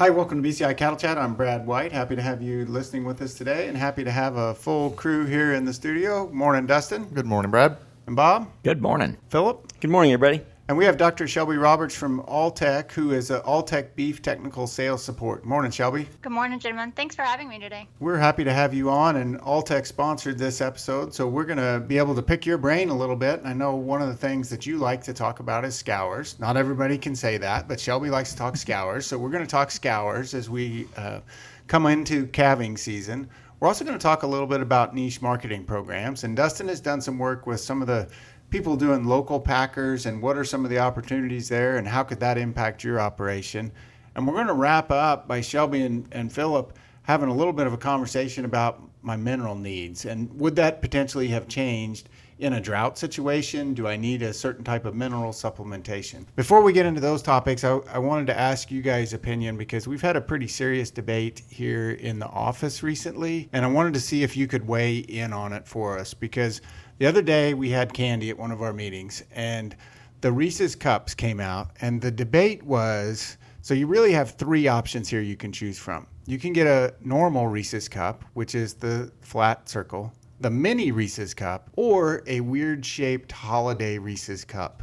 Hi, 0.00 0.08
welcome 0.08 0.42
to 0.42 0.48
BCI 0.48 0.78
Cattle 0.78 0.96
Chat. 0.96 1.18
I'm 1.18 1.34
Brad 1.34 1.66
White. 1.66 1.92
Happy 1.92 2.16
to 2.16 2.22
have 2.22 2.40
you 2.40 2.64
listening 2.64 3.04
with 3.04 3.20
us 3.20 3.34
today 3.34 3.68
and 3.68 3.76
happy 3.76 4.02
to 4.02 4.10
have 4.10 4.34
a 4.34 4.54
full 4.54 4.92
crew 4.92 5.26
here 5.26 5.52
in 5.52 5.66
the 5.66 5.74
studio. 5.74 6.26
Morning, 6.32 6.64
Dustin. 6.64 7.04
Good 7.12 7.26
morning, 7.26 7.50
Brad. 7.50 7.76
And 8.06 8.16
Bob. 8.16 8.48
Good 8.62 8.80
morning. 8.80 9.18
Philip. 9.28 9.78
Good 9.78 9.90
morning, 9.90 10.14
everybody. 10.14 10.42
And 10.70 10.78
we 10.78 10.84
have 10.84 10.96
Dr. 10.96 11.26
Shelby 11.26 11.56
Roberts 11.56 11.96
from 11.96 12.22
Alltech, 12.28 12.92
who 12.92 13.10
is 13.10 13.32
a 13.32 13.40
Alltech 13.40 13.96
Beef 13.96 14.22
Technical 14.22 14.68
Sales 14.68 15.02
Support. 15.02 15.44
Morning, 15.44 15.72
Shelby. 15.72 16.06
Good 16.22 16.30
morning, 16.30 16.60
gentlemen. 16.60 16.92
Thanks 16.92 17.16
for 17.16 17.22
having 17.22 17.48
me 17.48 17.58
today. 17.58 17.88
We're 17.98 18.18
happy 18.18 18.44
to 18.44 18.52
have 18.52 18.72
you 18.72 18.88
on, 18.88 19.16
and 19.16 19.40
Alltech 19.40 19.84
sponsored 19.84 20.38
this 20.38 20.60
episode, 20.60 21.12
so 21.12 21.26
we're 21.26 21.44
going 21.44 21.58
to 21.58 21.84
be 21.84 21.98
able 21.98 22.14
to 22.14 22.22
pick 22.22 22.46
your 22.46 22.56
brain 22.56 22.88
a 22.88 22.96
little 22.96 23.16
bit. 23.16 23.40
I 23.42 23.52
know 23.52 23.74
one 23.74 24.00
of 24.00 24.06
the 24.06 24.14
things 24.14 24.48
that 24.50 24.64
you 24.64 24.78
like 24.78 25.02
to 25.02 25.12
talk 25.12 25.40
about 25.40 25.64
is 25.64 25.74
scours. 25.74 26.38
Not 26.38 26.56
everybody 26.56 26.96
can 26.96 27.16
say 27.16 27.36
that, 27.38 27.66
but 27.66 27.80
Shelby 27.80 28.08
likes 28.08 28.30
to 28.30 28.38
talk 28.38 28.56
scours, 28.66 29.06
so 29.06 29.18
we're 29.18 29.30
going 29.30 29.44
to 29.44 29.50
talk 29.50 29.72
scours 29.72 30.34
as 30.34 30.48
we 30.48 30.86
uh, 30.96 31.18
come 31.66 31.86
into 31.86 32.28
calving 32.28 32.76
season. 32.76 33.28
We're 33.58 33.66
also 33.66 33.84
going 33.84 33.98
to 33.98 34.02
talk 34.02 34.22
a 34.22 34.26
little 34.26 34.46
bit 34.46 34.60
about 34.60 34.94
niche 34.94 35.20
marketing 35.20 35.64
programs, 35.64 36.22
and 36.22 36.36
Dustin 36.36 36.68
has 36.68 36.80
done 36.80 37.00
some 37.00 37.18
work 37.18 37.46
with 37.48 37.60
some 37.60 37.82
of 37.82 37.88
the 37.88 38.08
people 38.50 38.76
doing 38.76 39.04
local 39.04 39.40
packers 39.40 40.06
and 40.06 40.20
what 40.20 40.36
are 40.36 40.44
some 40.44 40.64
of 40.64 40.70
the 40.70 40.78
opportunities 40.78 41.48
there 41.48 41.78
and 41.78 41.86
how 41.86 42.02
could 42.02 42.20
that 42.20 42.36
impact 42.36 42.84
your 42.84 43.00
operation. 43.00 43.70
And 44.14 44.26
we're 44.26 44.34
going 44.34 44.48
to 44.48 44.52
wrap 44.52 44.90
up 44.90 45.28
by 45.28 45.40
Shelby 45.40 45.82
and, 45.82 46.06
and 46.12 46.32
Philip 46.32 46.76
having 47.02 47.28
a 47.28 47.34
little 47.34 47.52
bit 47.52 47.66
of 47.66 47.72
a 47.72 47.78
conversation 47.78 48.44
about 48.44 48.82
my 49.02 49.16
mineral 49.16 49.54
needs 49.54 50.04
and 50.04 50.32
would 50.38 50.56
that 50.56 50.82
potentially 50.82 51.28
have 51.28 51.48
changed 51.48 52.08
in 52.40 52.54
a 52.54 52.60
drought 52.60 52.98
situation? 52.98 53.74
Do 53.74 53.86
I 53.86 53.96
need 53.96 54.22
a 54.22 54.32
certain 54.32 54.64
type 54.64 54.84
of 54.84 54.94
mineral 54.94 55.32
supplementation? 55.32 56.24
Before 56.36 56.62
we 56.62 56.72
get 56.72 56.86
into 56.86 57.00
those 57.00 57.22
topics, 57.22 57.64
I, 57.64 57.76
I 57.92 57.98
wanted 57.98 58.26
to 58.28 58.38
ask 58.38 58.70
you 58.70 58.82
guys' 58.82 59.12
opinion 59.12 59.56
because 59.56 59.86
we've 59.86 60.00
had 60.00 60.16
a 60.16 60.20
pretty 60.20 60.48
serious 60.48 60.90
debate 60.90 61.42
here 61.48 61.92
in 61.92 62.18
the 62.18 62.26
office 62.26 62.82
recently, 62.82 63.48
and 63.52 63.64
I 63.64 63.68
wanted 63.68 63.94
to 63.94 64.00
see 64.00 64.22
if 64.22 64.36
you 64.36 64.46
could 64.46 64.66
weigh 64.66 64.98
in 64.98 65.32
on 65.32 65.52
it 65.52 65.68
for 65.68 65.98
us 65.98 66.14
because 66.14 66.62
the 67.00 67.06
other 67.06 67.22
day 67.22 67.54
we 67.54 67.70
had 67.70 67.94
candy 67.94 68.28
at 68.28 68.38
one 68.38 68.52
of 68.52 68.60
our 68.60 68.74
meetings 68.74 69.24
and 69.32 69.74
the 70.20 70.30
Reese's 70.30 70.76
cups 70.76 71.14
came 71.14 71.40
out 71.40 71.70
and 71.80 71.98
the 71.98 72.10
debate 72.10 72.62
was 72.62 73.38
so 73.62 73.72
you 73.72 73.86
really 73.86 74.12
have 74.12 74.32
three 74.32 74.68
options 74.68 75.08
here 75.08 75.22
you 75.22 75.36
can 75.36 75.50
choose 75.50 75.78
from. 75.78 76.06
You 76.26 76.38
can 76.38 76.52
get 76.52 76.66
a 76.66 76.94
normal 77.02 77.48
Reese's 77.48 77.88
cup, 77.88 78.22
which 78.34 78.54
is 78.54 78.74
the 78.74 79.10
flat 79.22 79.66
circle, 79.66 80.12
the 80.40 80.50
mini 80.50 80.92
Reese's 80.92 81.32
cup, 81.32 81.70
or 81.76 82.22
a 82.26 82.40
weird 82.40 82.84
shaped 82.84 83.32
holiday 83.32 83.96
Reese's 83.96 84.44
cup. 84.44 84.82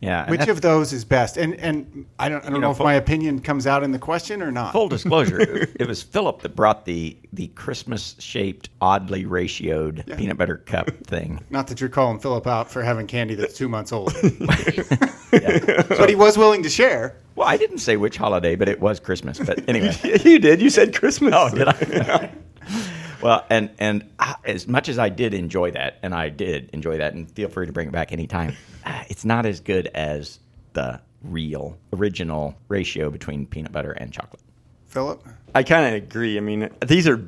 Yeah. 0.00 0.30
Which 0.30 0.46
of 0.48 0.60
those 0.60 0.92
is 0.92 1.04
best? 1.04 1.36
And 1.36 1.54
and 1.56 2.06
I 2.18 2.28
don't 2.28 2.40
I 2.44 2.50
don't 2.50 2.54
know, 2.54 2.58
know, 2.60 2.70
if 2.70 2.76
full- 2.76 2.86
my 2.86 2.94
opinion 2.94 3.40
comes 3.40 3.66
out 3.66 3.82
in 3.82 3.90
the 3.90 3.98
question 3.98 4.42
or 4.42 4.52
not. 4.52 4.72
Full 4.72 4.88
disclosure, 4.88 5.40
it 5.80 5.88
was 5.88 6.02
Philip 6.02 6.42
that 6.42 6.54
brought 6.54 6.84
the 6.84 7.16
the 7.32 7.48
Christmas 7.48 8.14
shaped, 8.18 8.70
oddly 8.80 9.24
ratioed 9.24 10.16
peanut 10.16 10.36
butter 10.38 10.58
cup 10.58 10.90
thing. 11.04 11.44
Not 11.50 11.66
that 11.68 11.80
you're 11.80 11.90
calling 11.90 12.18
Philip 12.20 12.46
out 12.46 12.70
for 12.70 12.82
having 12.82 13.06
candy 13.06 13.34
that's 13.34 13.56
two 13.56 13.68
months 13.68 13.92
old. 13.92 14.14
but 15.30 16.06
he 16.08 16.14
was 16.14 16.38
willing 16.38 16.62
to 16.62 16.70
share. 16.70 17.16
Well, 17.34 17.48
I 17.48 17.56
didn't 17.56 17.78
say 17.78 17.96
which 17.96 18.16
holiday, 18.16 18.56
but 18.56 18.68
it 18.68 18.80
was 18.80 18.98
Christmas. 18.98 19.38
But 19.38 19.68
anyway. 19.68 19.94
you 20.24 20.38
did. 20.38 20.60
You 20.60 20.70
said 20.70 20.94
Christmas. 20.94 21.34
Oh, 21.36 21.50
did 21.54 21.68
I? 21.68 22.30
Well, 23.20 23.44
and 23.50 23.70
and 23.78 24.08
as 24.44 24.68
much 24.68 24.88
as 24.88 24.98
I 24.98 25.08
did 25.08 25.34
enjoy 25.34 25.70
that, 25.72 25.98
and 26.02 26.14
I 26.14 26.28
did 26.28 26.70
enjoy 26.72 26.98
that, 26.98 27.14
and 27.14 27.30
feel 27.30 27.48
free 27.48 27.66
to 27.66 27.72
bring 27.72 27.88
it 27.88 27.92
back 27.92 28.12
anytime. 28.12 28.54
Uh, 28.84 29.04
it's 29.08 29.24
not 29.24 29.46
as 29.46 29.60
good 29.60 29.88
as 29.88 30.38
the 30.72 31.00
real 31.22 31.76
original 31.92 32.54
ratio 32.68 33.10
between 33.10 33.46
peanut 33.46 33.72
butter 33.72 33.92
and 33.92 34.12
chocolate. 34.12 34.42
Philip? 34.86 35.26
I 35.54 35.62
kind 35.62 35.86
of 35.86 36.02
agree. 36.02 36.36
I 36.36 36.40
mean, 36.40 36.70
these 36.86 37.06
are 37.08 37.22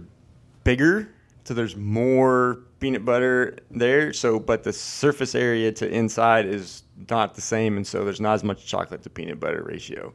bigger, 0.65 1.09
so 1.45 1.55
there's 1.55 1.77
more 1.77 2.61
peanut 2.79 3.05
butter 3.05 3.57
there. 3.71 4.13
So, 4.13 4.39
but 4.39 4.63
the 4.63 4.73
surface 4.73 5.35
area 5.35 5.73
to 5.73 5.89
inside 5.89 6.47
is 6.47 6.83
not 7.11 7.35
the 7.35 7.41
same, 7.41 7.77
and 7.77 7.87
so 7.87 8.05
there's 8.05 8.21
not 8.21 8.35
as 8.35 8.45
much 8.45 8.67
chocolate 8.67 9.03
to 9.03 9.11
peanut 9.11 9.41
butter 9.41 9.63
ratio 9.63 10.13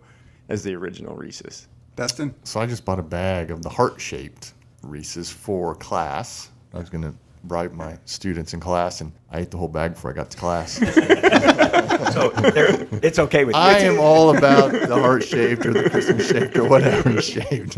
as 0.49 0.63
the 0.63 0.75
original 0.75 1.15
Reese's. 1.15 1.67
Dustin? 1.95 2.33
So 2.43 2.59
I 2.59 2.65
just 2.65 2.83
bought 2.83 2.99
a 2.99 3.03
bag 3.03 3.51
of 3.51 3.61
the 3.61 3.69
heart 3.69 4.01
shaped 4.01 4.53
Reese's 4.89 5.31
for 5.31 5.75
class. 5.75 6.49
I 6.73 6.79
was 6.79 6.89
going 6.89 7.03
to 7.03 7.13
bribe 7.43 7.73
my 7.73 7.97
students 8.05 8.53
in 8.53 8.59
class, 8.59 9.01
and 9.01 9.11
I 9.31 9.39
ate 9.41 9.51
the 9.51 9.57
whole 9.57 9.67
bag 9.67 9.93
before 9.93 10.11
I 10.11 10.13
got 10.13 10.29
to 10.31 10.37
class. 10.37 10.79
So 12.11 12.31
it's 13.01 13.19
okay 13.19 13.45
with 13.45 13.55
I 13.55 13.79
am 13.79 13.99
all 13.99 14.35
about 14.37 14.71
the 14.71 14.95
heart 14.99 15.23
shaped 15.23 15.65
or 15.65 15.73
the 15.73 15.89
Christmas 15.89 16.29
shaped 16.29 16.55
or 16.57 16.67
whatever 16.67 17.21
shaped. 17.21 17.77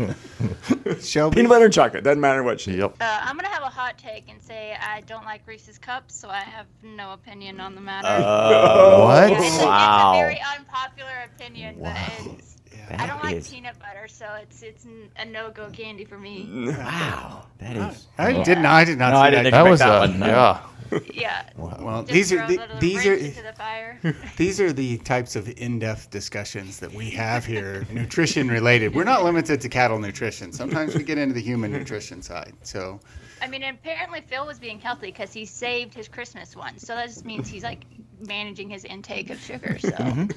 Shelby? 1.00 1.36
Peanut 1.36 1.48
butter 1.48 1.64
and 1.66 1.74
chocolate 1.74 2.04
doesn't 2.04 2.20
matter 2.20 2.42
what 2.42 2.60
shape. 2.60 2.78
yep. 2.78 2.94
Uh, 3.00 3.20
I'm 3.22 3.36
gonna 3.36 3.48
have 3.48 3.62
a 3.62 3.66
hot 3.68 3.96
take 3.98 4.28
and 4.28 4.40
say 4.40 4.76
I 4.80 5.00
don't 5.02 5.24
like 5.24 5.42
Reese's 5.46 5.78
cups, 5.78 6.14
so 6.14 6.28
I 6.28 6.40
have 6.40 6.66
no 6.82 7.12
opinion 7.12 7.58
on 7.60 7.74
the 7.74 7.80
matter. 7.80 8.06
Uh, 8.06 9.04
What? 9.04 9.32
It's, 9.32 9.62
a, 9.62 9.66
Wow. 9.66 10.12
it's 10.12 10.18
a 10.18 10.22
very 10.22 10.40
unpopular 10.58 11.10
opinion, 11.34 11.78
Wow. 11.78 11.94
but 12.16 12.26
it's, 12.38 12.56
That 12.88 13.00
I 13.00 13.06
don't 13.06 13.22
like 13.22 13.36
is- 13.36 13.48
peanut 13.48 13.78
butter, 13.78 14.08
so 14.08 14.26
it's 14.40 14.62
it's 14.62 14.86
n- 14.86 15.10
a 15.16 15.24
no 15.24 15.50
go 15.50 15.68
candy 15.70 16.04
for 16.04 16.18
me. 16.18 16.48
Wow, 16.78 17.46
that 17.58 17.76
is. 17.76 18.06
I 18.18 18.42
did 18.42 18.58
not. 18.58 18.72
I 18.74 18.84
did 18.84 18.98
not. 18.98 19.10
No, 19.10 19.16
see 19.16 19.22
I 19.22 19.30
didn't 19.30 19.44
that. 19.44 19.50
That 19.64 19.70
was 19.70 19.78
that 19.80 19.88
uh, 19.90 20.00
one, 20.00 20.18
no. 20.18 20.26
yeah. 20.26 20.60
Yeah. 21.12 21.50
Well, 21.58 22.00
Just 22.02 22.12
these 22.14 22.32
are 22.32 22.46
the, 22.46 22.66
these 22.80 23.04
are 23.06 23.16
the 23.18 23.52
fire. 23.54 24.00
these 24.38 24.58
are 24.58 24.72
the 24.72 24.96
types 24.98 25.36
of 25.36 25.46
in-depth 25.58 26.08
discussions 26.08 26.80
that 26.80 26.90
we 26.94 27.10
have 27.10 27.44
here, 27.44 27.86
nutrition 27.92 28.48
related. 28.48 28.94
We're 28.94 29.04
not 29.04 29.22
limited 29.22 29.60
to 29.60 29.68
cattle 29.68 29.98
nutrition. 29.98 30.50
Sometimes 30.50 30.94
we 30.94 31.02
get 31.02 31.18
into 31.18 31.34
the 31.34 31.42
human 31.42 31.72
nutrition 31.72 32.22
side. 32.22 32.54
So, 32.62 33.00
I 33.40 33.48
mean, 33.48 33.62
apparently 33.62 34.20
Phil 34.22 34.46
was 34.46 34.58
being 34.58 34.80
healthy 34.80 35.06
because 35.06 35.32
he 35.32 35.44
saved 35.44 35.94
his 35.94 36.08
Christmas 36.08 36.56
one, 36.56 36.78
so 36.78 36.94
that 36.94 37.08
just 37.08 37.24
means 37.24 37.48
he's 37.48 37.62
like 37.62 37.84
managing 38.26 38.68
his 38.70 38.84
intake 38.84 39.30
of 39.30 39.38
sugar. 39.40 39.78
So. 39.78 39.88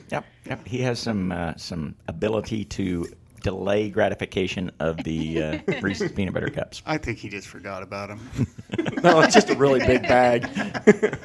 Yep, 0.10 0.26
yep. 0.46 0.68
He 0.68 0.80
has 0.82 1.00
some 1.00 1.32
uh, 1.32 1.56
some 1.58 1.96
ability 2.08 2.66
to 2.66 3.08
delay 3.42 3.90
gratification 3.90 4.72
of 4.80 4.98
the 5.04 5.42
uh, 5.44 5.60
Reese's 5.82 6.12
peanut 6.12 6.34
butter 6.34 6.50
cups. 6.50 6.84
I 6.86 6.98
think 7.00 7.18
he 7.18 7.28
just 7.30 7.48
forgot 7.48 7.84
about 7.84 8.10
them. 8.10 8.48
No, 9.04 9.20
it's 9.22 9.34
just 9.34 9.50
a 9.50 9.56
really 9.56 9.80
big 9.80 10.04
bag. 10.04 10.48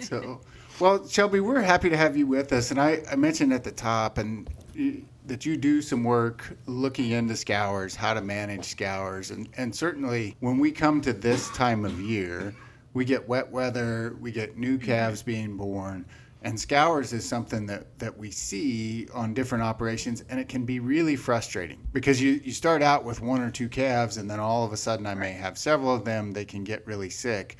So, 0.00 0.40
well, 0.80 1.06
Shelby, 1.06 1.40
we're 1.40 1.60
happy 1.60 1.88
to 1.90 1.96
have 1.96 2.16
you 2.16 2.26
with 2.26 2.52
us. 2.52 2.70
And 2.70 2.80
I, 2.80 3.02
I 3.10 3.16
mentioned 3.16 3.52
at 3.52 3.64
the 3.64 3.70
top 3.70 4.18
and 4.18 4.48
y- 4.76 5.02
that 5.26 5.46
you 5.46 5.56
do 5.56 5.82
some 5.82 6.04
work 6.04 6.56
looking 6.66 7.10
into 7.10 7.36
scours, 7.36 7.94
how 7.94 8.14
to 8.14 8.20
manage 8.20 8.64
scours. 8.64 9.30
And, 9.30 9.48
and 9.56 9.74
certainly 9.74 10.36
when 10.40 10.58
we 10.58 10.70
come 10.70 11.00
to 11.02 11.12
this 11.12 11.50
time 11.50 11.84
of 11.84 12.00
year, 12.00 12.54
we 12.94 13.04
get 13.04 13.28
wet 13.28 13.50
weather, 13.50 14.16
we 14.20 14.32
get 14.32 14.56
new 14.56 14.78
calves 14.78 15.22
being 15.22 15.56
born. 15.56 16.04
And 16.42 16.58
scours 16.58 17.12
is 17.12 17.28
something 17.28 17.66
that, 17.66 17.98
that 17.98 18.16
we 18.16 18.30
see 18.30 19.06
on 19.12 19.34
different 19.34 19.62
operations, 19.62 20.24
and 20.30 20.40
it 20.40 20.48
can 20.48 20.64
be 20.64 20.80
really 20.80 21.14
frustrating 21.14 21.86
because 21.92 22.20
you, 22.20 22.40
you 22.42 22.52
start 22.52 22.82
out 22.82 23.04
with 23.04 23.20
one 23.20 23.42
or 23.42 23.50
two 23.50 23.68
calves, 23.68 24.16
and 24.16 24.28
then 24.28 24.40
all 24.40 24.64
of 24.64 24.72
a 24.72 24.76
sudden 24.76 25.06
I 25.06 25.14
may 25.14 25.32
have 25.32 25.58
several 25.58 25.94
of 25.94 26.04
them. 26.04 26.32
They 26.32 26.46
can 26.46 26.64
get 26.64 26.86
really 26.86 27.10
sick. 27.10 27.58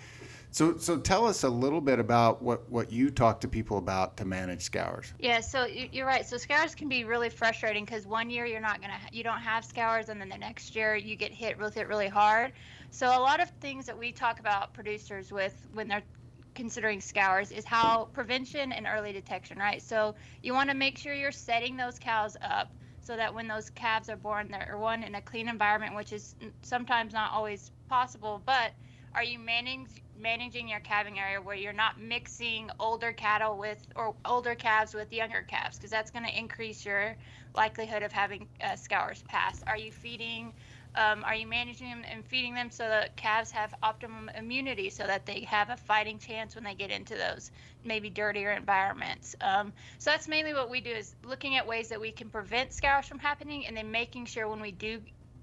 So, 0.52 0.76
so 0.78 0.98
tell 0.98 1.26
us 1.26 1.44
a 1.44 1.48
little 1.48 1.80
bit 1.80 1.98
about 2.00 2.42
what, 2.42 2.68
what 2.70 2.90
you 2.90 3.10
talk 3.10 3.40
to 3.42 3.48
people 3.48 3.78
about 3.78 4.16
to 4.16 4.24
manage 4.24 4.62
scours. 4.62 5.14
Yeah, 5.18 5.40
so 5.40 5.64
you- 5.64 5.88
you're 5.92 6.06
right. 6.06 6.26
So 6.26 6.36
scours 6.38 6.74
can 6.74 6.88
be 6.88 7.04
really 7.04 7.30
frustrating 7.30 7.84
because 7.84 8.06
one 8.06 8.30
year 8.30 8.46
you're 8.46 8.60
not 8.60 8.80
gonna, 8.80 8.98
you 9.12 9.22
don't 9.22 9.40
have 9.40 9.64
scours, 9.64 10.08
and 10.08 10.20
then 10.20 10.28
the 10.28 10.38
next 10.38 10.74
year 10.74 10.96
you 10.96 11.14
get 11.16 11.32
hit 11.32 11.58
with 11.58 11.76
it 11.76 11.86
really 11.88 12.08
hard. 12.08 12.52
So 12.90 13.06
a 13.06 13.20
lot 13.20 13.40
of 13.40 13.48
things 13.60 13.86
that 13.86 13.96
we 13.96 14.12
talk 14.12 14.40
about 14.40 14.74
producers 14.74 15.30
with 15.30 15.64
when 15.70 15.86
they're 15.88 16.02
considering 16.54 17.00
scours 17.00 17.52
is 17.52 17.64
how 17.64 18.06
prevention 18.06 18.72
and 18.72 18.86
early 18.86 19.12
detection, 19.12 19.58
right? 19.58 19.80
So 19.82 20.16
you 20.42 20.52
want 20.52 20.70
to 20.70 20.76
make 20.76 20.98
sure 20.98 21.14
you're 21.14 21.30
setting 21.32 21.76
those 21.76 21.98
cows 21.98 22.36
up 22.40 22.74
so 23.00 23.16
that 23.16 23.32
when 23.32 23.46
those 23.46 23.70
calves 23.70 24.08
are 24.08 24.16
born, 24.16 24.48
they're 24.50 24.76
one 24.78 25.04
in 25.04 25.14
a 25.14 25.22
clean 25.22 25.48
environment, 25.48 25.94
which 25.94 26.12
is 26.12 26.34
sometimes 26.62 27.12
not 27.12 27.32
always 27.32 27.70
possible. 27.88 28.42
But 28.44 28.72
are 29.14 29.24
you 29.24 29.38
managing 29.38 29.88
managing 30.18 30.68
your 30.68 30.80
calving 30.80 31.18
area 31.18 31.40
where 31.40 31.56
you're 31.56 31.72
not 31.72 32.00
mixing 32.00 32.70
older 32.78 33.12
cattle 33.12 33.56
with 33.56 33.78
or 33.96 34.14
older 34.24 34.54
calves 34.54 34.94
with 34.94 35.12
younger 35.12 35.42
calves 35.42 35.78
because 35.78 35.90
that's 35.90 36.10
going 36.10 36.24
to 36.24 36.38
increase 36.38 36.84
your 36.84 37.16
likelihood 37.54 38.02
of 38.02 38.12
having 38.12 38.46
uh, 38.60 38.76
scours 38.76 39.22
pass? 39.28 39.62
Are 39.66 39.78
you 39.78 39.90
feeding? 39.90 40.52
Um, 40.94 41.24
are 41.24 41.36
you 41.36 41.46
managing 41.46 41.88
them 41.88 42.02
and 42.10 42.26
feeding 42.26 42.54
them 42.54 42.70
so 42.70 42.82
that 42.84 43.16
calves 43.16 43.50
have 43.52 43.72
optimum 43.82 44.28
immunity 44.36 44.90
so 44.90 45.06
that 45.06 45.24
they 45.24 45.42
have 45.42 45.70
a 45.70 45.76
fighting 45.76 46.18
chance 46.18 46.54
when 46.54 46.64
they 46.64 46.74
get 46.74 46.90
into 46.90 47.14
those 47.14 47.50
maybe 47.84 48.10
dirtier 48.10 48.50
environments? 48.52 49.36
Um, 49.40 49.72
so 49.98 50.10
that's 50.10 50.28
mainly 50.28 50.52
what 50.52 50.68
we 50.68 50.80
do 50.80 50.90
is 50.90 51.14
looking 51.24 51.56
at 51.56 51.66
ways 51.66 51.88
that 51.88 52.00
we 52.00 52.10
can 52.10 52.28
prevent 52.28 52.72
scours 52.72 53.06
from 53.06 53.20
happening 53.20 53.66
and 53.66 53.76
then 53.76 53.90
making 53.90 54.26
sure 54.26 54.48
when 54.48 54.60
we 54.60 54.72
do 54.72 55.00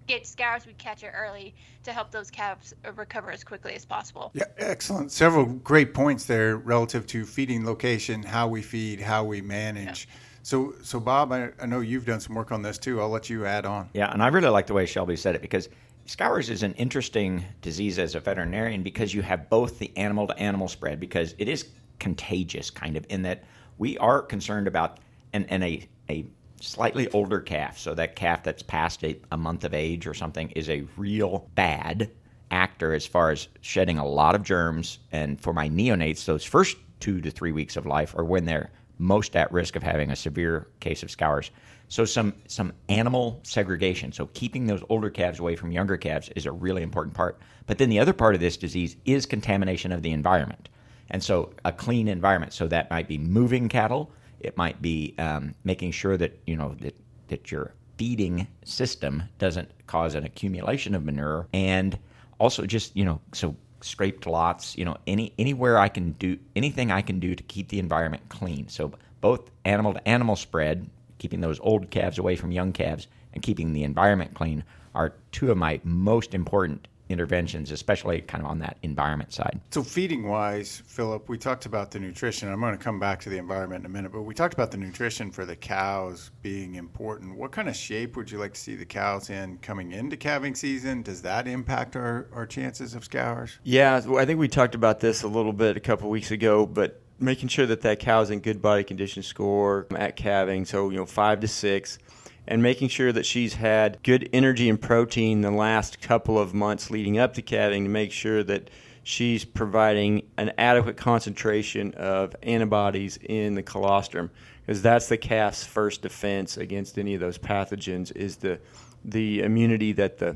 get 0.08 0.26
scours, 0.26 0.66
we 0.66 0.74
catch 0.74 1.04
it 1.04 1.12
early 1.16 1.54
to 1.84 1.92
help 1.92 2.12
those 2.12 2.32
calves 2.32 2.74
recover 2.96 3.32
as 3.32 3.44
quickly 3.44 3.74
as 3.76 3.86
possible. 3.86 4.32
Yeah, 4.34 4.46
excellent. 4.58 5.12
Several 5.12 5.46
great 5.46 5.94
points 5.94 6.26
there 6.26 6.58
relative 6.58 7.06
to 7.08 7.26
feeding 7.26 7.66
location, 7.66 8.24
how 8.24 8.48
we 8.48 8.62
feed, 8.62 9.00
how 9.02 9.24
we 9.24 9.42
manage. 9.42 10.08
So, 10.44 10.76
so 10.82 11.00
Bob, 11.00 11.34
I, 11.34 11.50
I 11.62 11.66
know 11.66 11.82
you've 11.82 12.06
done 12.06 12.22
some 12.22 12.34
work 12.34 12.52
on 12.52 12.62
this 12.62 12.78
too. 12.78 13.02
I'll 13.02 13.10
let 13.10 13.30
you 13.30 13.46
add 13.46 13.66
on. 13.66 13.90
Yeah, 13.94 14.12
and 14.12 14.24
I 14.24 14.28
really 14.28 14.50
like 14.50 14.66
the 14.66 14.74
way 14.74 14.86
Shelby 14.86 15.18
said 15.18 15.36
it 15.36 15.42
because 15.42 15.68
scours 16.06 16.50
is 16.50 16.64
an 16.64 16.74
interesting 16.76 17.44
disease 17.62 18.00
as 18.00 18.16
a 18.16 18.22
veterinarian 18.22 18.82
because 18.82 19.14
you 19.14 19.22
have 19.22 19.50
both 19.50 19.78
the 19.78 19.92
animal 19.98 20.26
to 20.28 20.38
animal 20.40 20.70
spread 20.70 21.02
because 21.02 21.36
it 21.38 21.50
is 21.50 21.68
contagious, 22.00 22.70
kind 22.70 22.96
of, 22.96 23.06
in 23.10 23.24
that 23.24 23.44
we 23.78 23.98
are 23.98 24.22
concerned 24.22 24.68
about 24.68 25.00
and, 25.34 25.46
and 25.52 25.64
a, 25.64 25.88
a 26.10 26.26
slightly 26.62 27.10
older 27.12 27.40
calf, 27.40 27.78
so 27.78 27.94
that 27.96 28.16
calf 28.16 28.44
that's 28.44 28.64
past 28.64 29.04
a, 29.04 29.18
a 29.32 29.38
month 29.38 29.64
of 29.64 29.74
age 29.74 30.08
or 30.08 30.14
something, 30.14 30.50
is 30.52 30.70
a 30.70 30.86
real 30.98 31.50
bad 31.56 32.10
actor 32.52 32.94
as 32.94 33.06
far 33.06 33.32
as 33.32 33.48
shedding 33.62 33.98
a 33.98 34.06
lot 34.06 34.36
of 34.36 34.44
germs. 34.44 35.00
And 35.12 35.40
for 35.40 35.54
my 35.54 35.70
neonates, 35.70 36.26
those 36.26 36.44
first 36.44 36.78
two 37.00 37.22
to 37.22 37.30
three 37.30 37.52
weeks 37.52 37.78
of 37.78 37.86
life 37.86 38.16
are 38.18 38.24
when 38.24 38.46
they're 38.46 38.72
most 38.98 39.36
at 39.36 39.52
risk 39.52 39.76
of 39.76 39.84
having 39.84 40.10
a 40.10 40.16
severe 40.16 40.68
case 40.80 41.04
of 41.04 41.12
scours. 41.12 41.52
So 41.90 42.04
some 42.04 42.34
some 42.48 42.74
animal 42.90 43.40
segregation, 43.44 44.12
so 44.12 44.28
keeping 44.34 44.66
those 44.66 44.84
older 44.90 45.10
calves 45.10 45.40
away 45.40 45.56
from 45.56 45.72
younger 45.72 45.96
calves 45.96 46.30
is 46.36 46.46
a 46.46 46.52
really 46.52 46.82
important 46.82 47.16
part. 47.16 47.40
But 47.66 47.78
then 47.78 47.90
the 47.90 48.00
other 48.00 48.14
part 48.14 48.36
of 48.36 48.42
this 48.42 48.58
disease 48.58 48.98
is 49.06 49.26
contamination 49.26 49.92
of 49.92 50.02
the 50.02 50.12
environment, 50.12 50.68
and 51.12 51.24
so 51.24 51.54
a 51.64 51.72
clean 51.72 52.08
environment. 52.08 52.52
So 52.54 52.68
that 52.68 52.90
might 52.90 53.08
be 53.08 53.18
moving 53.18 53.70
cattle, 53.70 54.12
it 54.40 54.58
might 54.58 54.82
be 54.82 55.14
um, 55.18 55.56
making 55.64 55.92
sure 55.92 56.18
that 56.18 56.40
you 56.46 56.56
know 56.56 56.76
that 56.82 56.96
that 57.28 57.52
your 57.52 57.74
feeding 57.98 58.48
system 58.64 59.24
doesn't 59.40 59.70
cause 59.88 60.16
an 60.16 60.24
accumulation 60.24 60.96
of 60.96 61.04
manure, 61.04 61.48
and 61.54 61.98
also 62.40 62.66
just 62.66 62.96
you 62.96 63.06
know 63.06 63.20
so 63.34 63.56
scraped 63.82 64.26
lots, 64.26 64.78
you 64.78 64.86
know, 64.86 64.98
any 65.06 65.34
anywhere 65.38 65.78
I 65.78 65.90
can 65.90 66.12
do 66.14 66.38
anything 66.56 66.92
I 66.92 67.02
can 67.02 67.20
do 67.20 67.36
to 67.36 67.44
keep 67.44 67.70
the 67.70 67.80
environment 67.80 68.24
clean. 68.30 68.68
So 68.68 68.92
both 69.22 69.50
animal 69.66 69.94
to 69.94 70.08
animal 70.08 70.36
spread, 70.36 70.90
keeping 71.18 71.42
those 71.42 71.60
old 71.60 71.90
calves 71.90 72.18
away 72.18 72.36
from 72.36 72.52
young 72.52 72.74
calves, 72.74 73.08
and 73.34 73.44
keeping 73.44 73.74
the 73.74 73.84
environment 73.84 74.34
clean 74.34 74.64
are 74.96 75.14
two 75.32 75.52
of 75.52 75.58
my 75.58 75.80
most 75.84 76.34
important 76.34 76.88
interventions, 77.10 77.72
especially 77.72 78.22
kind 78.22 78.44
of 78.44 78.50
on 78.50 78.60
that 78.60 78.78
environment 78.84 79.34
side. 79.34 79.60
So, 79.72 79.84
feeding 79.84 80.28
wise, 80.28 80.84
Philip, 80.86 81.30
we 81.30 81.38
talked 81.38 81.66
about 81.66 81.92
the 81.92 82.00
nutrition. 82.00 82.52
I'm 82.52 82.60
going 82.60 82.78
to 82.78 82.84
come 82.84 83.00
back 83.00 83.22
to 83.22 83.30
the 83.30 83.38
environment 83.38 83.82
in 83.82 83.86
a 83.86 83.90
minute, 83.90 84.12
but 84.12 84.24
we 84.24 84.34
talked 84.34 84.54
about 84.54 84.72
the 84.72 84.78
nutrition 84.78 85.32
for 85.32 85.46
the 85.46 85.56
cows 85.56 86.32
being 86.42 86.76
important. 86.76 87.36
What 87.36 87.52
kind 87.52 87.70
of 87.70 87.76
shape 87.76 88.16
would 88.16 88.32
you 88.32 88.38
like 88.38 88.54
to 88.54 88.60
see 88.60 88.76
the 88.76 88.86
cows 88.86 89.30
in 89.30 89.58
coming 89.60 89.92
into 89.92 90.18
calving 90.18 90.56
season? 90.56 91.02
Does 91.02 91.22
that 91.22 91.48
impact 91.48 91.96
our, 91.96 92.28
our 92.34 92.46
chances 92.46 92.96
of 92.96 93.04
scours? 93.04 93.60
Yeah, 93.64 94.02
I 94.18 94.26
think 94.26 94.40
we 94.40 94.48
talked 94.48 94.76
about 94.76 95.00
this 95.00 95.24
a 95.24 95.28
little 95.28 95.54
bit 95.54 95.78
a 95.78 95.82
couple 95.82 96.10
weeks 96.10 96.32
ago, 96.32 96.66
but 96.66 97.02
making 97.20 97.50
sure 97.50 97.66
that 97.66 97.82
that 97.82 98.00
cow's 98.00 98.30
in 98.30 98.40
good 98.40 98.62
body 98.62 98.84
condition 98.84 99.24
score 99.24 99.88
at 99.96 100.16
calving, 100.16 100.66
so 100.66 100.90
you 100.90 100.98
know 100.98 101.06
five 101.06 101.40
to 101.40 101.48
six 101.48 101.98
and 102.48 102.64
making 102.64 102.88
sure 102.90 103.12
that 103.12 103.26
she's 103.26 103.56
had 103.56 104.02
good 104.04 104.30
energy 104.34 104.70
and 104.70 104.82
protein 104.82 105.42
the 105.42 105.52
last 105.52 106.02
couple 106.02 106.40
of 106.40 106.54
months 106.54 106.90
leading 106.90 107.18
up 107.18 107.34
to 107.34 107.42
calving 107.42 107.84
to 107.84 107.90
make 107.90 108.12
sure 108.12 108.44
that 108.44 108.70
she's 109.04 109.46
providing 109.46 110.22
an 110.38 110.52
adequate 110.58 110.98
concentration 110.98 111.94
of 111.94 112.36
antibodies 112.44 113.18
in 113.18 113.56
the 113.56 113.64
colostrum 113.64 114.30
because 114.62 114.82
that's 114.82 115.08
the 115.08 115.18
calf's 115.18 115.64
first 115.64 116.02
defense 116.02 116.58
against 116.58 117.00
any 117.00 117.14
of 117.14 117.22
those 117.22 117.38
pathogens 117.38 118.16
is 118.16 118.38
the 118.38 118.60
the 119.06 119.42
immunity 119.42 119.94
that 119.94 120.18
the 120.18 120.36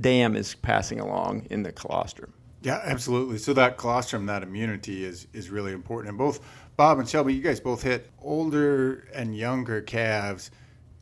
dam 0.00 0.36
is 0.36 0.54
passing 0.56 1.00
along 1.00 1.46
in 1.50 1.62
the 1.62 1.72
colostrum. 1.72 2.32
Yeah, 2.62 2.80
absolutely. 2.82 3.38
So 3.38 3.52
that 3.54 3.78
colostrum, 3.78 4.26
that 4.26 4.42
immunity 4.42 5.04
is 5.04 5.26
is 5.32 5.50
really 5.50 5.72
important. 5.72 6.10
And 6.10 6.18
both 6.18 6.40
Bob 6.76 6.98
and 6.98 7.08
Shelby, 7.08 7.32
you 7.32 7.40
guys 7.40 7.60
both 7.60 7.82
hit 7.82 8.10
older 8.20 9.08
and 9.14 9.36
younger 9.36 9.80
calves 9.80 10.50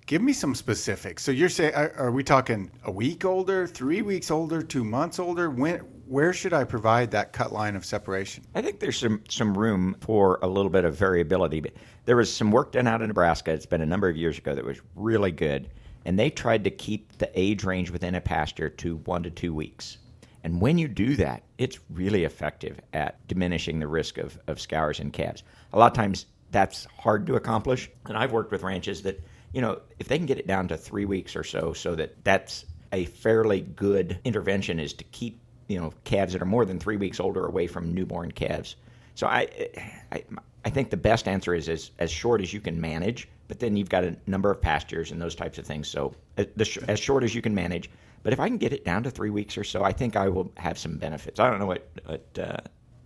Give 0.06 0.20
me 0.20 0.34
some 0.34 0.54
specifics. 0.54 1.22
So 1.22 1.32
you're 1.32 1.48
saying, 1.48 1.74
are, 1.74 2.10
we 2.10 2.22
talking 2.22 2.70
a 2.84 2.90
week 2.90 3.24
older, 3.24 3.66
three 3.66 4.02
weeks 4.02 4.30
older, 4.30 4.60
two 4.60 4.84
months 4.84 5.18
older? 5.18 5.48
When, 5.48 5.78
where 6.06 6.34
should 6.34 6.52
I 6.52 6.64
provide 6.64 7.10
that 7.12 7.32
cut 7.32 7.54
line 7.54 7.74
of 7.74 7.86
separation? 7.86 8.44
I 8.54 8.60
think 8.60 8.80
there's 8.80 8.98
some 8.98 9.22
some 9.30 9.56
room 9.56 9.96
for 10.02 10.38
a 10.42 10.46
little 10.46 10.70
bit 10.70 10.84
of 10.84 10.94
variability. 10.94 11.60
But 11.60 11.72
there 12.04 12.16
was 12.16 12.30
some 12.30 12.50
work 12.50 12.72
done 12.72 12.86
out 12.86 13.00
in 13.00 13.08
Nebraska. 13.08 13.52
It's 13.52 13.64
been 13.64 13.80
a 13.80 13.86
number 13.86 14.06
of 14.06 14.14
years 14.14 14.36
ago 14.36 14.54
that 14.54 14.64
was 14.64 14.78
really 14.94 15.32
good, 15.32 15.70
and 16.04 16.18
they 16.18 16.28
tried 16.28 16.64
to 16.64 16.70
keep 16.70 17.16
the 17.16 17.30
age 17.34 17.64
range 17.64 17.90
within 17.90 18.14
a 18.14 18.20
pasture 18.20 18.68
to 18.68 18.96
one 19.06 19.22
to 19.22 19.30
two 19.30 19.54
weeks. 19.54 19.96
And 20.42 20.60
when 20.60 20.76
you 20.76 20.86
do 20.86 21.16
that, 21.16 21.44
it's 21.56 21.78
really 21.88 22.24
effective 22.24 22.78
at 22.92 23.26
diminishing 23.26 23.78
the 23.78 23.88
risk 23.88 24.18
of, 24.18 24.38
of 24.48 24.60
scours 24.60 25.00
in 25.00 25.12
calves. 25.12 25.44
A 25.72 25.78
lot 25.78 25.92
of 25.92 25.96
times 25.96 26.26
that's 26.50 26.86
hard 26.98 27.26
to 27.28 27.36
accomplish, 27.36 27.90
and 28.04 28.18
I've 28.18 28.32
worked 28.32 28.52
with 28.52 28.62
ranches 28.62 29.00
that 29.02 29.18
you 29.54 29.60
know, 29.60 29.80
if 29.98 30.08
they 30.08 30.18
can 30.18 30.26
get 30.26 30.38
it 30.38 30.46
down 30.46 30.68
to 30.68 30.76
three 30.76 31.04
weeks 31.04 31.36
or 31.36 31.44
so, 31.44 31.72
so 31.72 31.94
that 31.94 32.24
that's 32.24 32.64
a 32.92 33.04
fairly 33.06 33.60
good 33.60 34.18
intervention 34.24 34.80
is 34.80 34.92
to 34.94 35.04
keep 35.04 35.40
you 35.68 35.80
know 35.80 35.92
calves 36.04 36.32
that 36.32 36.42
are 36.42 36.46
more 36.46 36.64
than 36.64 36.78
three 36.78 36.96
weeks 36.96 37.20
older 37.20 37.46
away 37.46 37.66
from 37.66 37.94
newborn 37.94 38.32
calves. 38.32 38.76
So 39.14 39.28
I, 39.28 39.48
I, 40.10 40.24
I 40.64 40.70
think 40.70 40.90
the 40.90 40.96
best 40.96 41.28
answer 41.28 41.54
is 41.54 41.68
as, 41.68 41.92
as 42.00 42.10
short 42.10 42.40
as 42.40 42.52
you 42.52 42.60
can 42.60 42.80
manage, 42.80 43.28
but 43.46 43.60
then 43.60 43.76
you've 43.76 43.88
got 43.88 44.02
a 44.02 44.16
number 44.26 44.50
of 44.50 44.60
pastures 44.60 45.12
and 45.12 45.22
those 45.22 45.36
types 45.36 45.56
of 45.58 45.64
things. 45.64 45.86
So 45.86 46.14
uh, 46.36 46.44
as, 46.58 46.76
as 46.88 46.98
short 46.98 47.22
as 47.22 47.32
you 47.32 47.40
can 47.40 47.54
manage. 47.54 47.90
But 48.24 48.32
if 48.32 48.40
I 48.40 48.48
can 48.48 48.56
get 48.56 48.72
it 48.72 48.84
down 48.84 49.02
to 49.04 49.10
three 49.10 49.30
weeks 49.30 49.56
or 49.56 49.64
so, 49.64 49.84
I 49.84 49.92
think 49.92 50.16
I 50.16 50.28
will 50.30 50.50
have 50.56 50.78
some 50.78 50.96
benefits. 50.96 51.38
I 51.38 51.48
don't 51.48 51.60
know 51.60 51.66
what, 51.66 51.86
what 52.06 52.38
uh, 52.38 52.56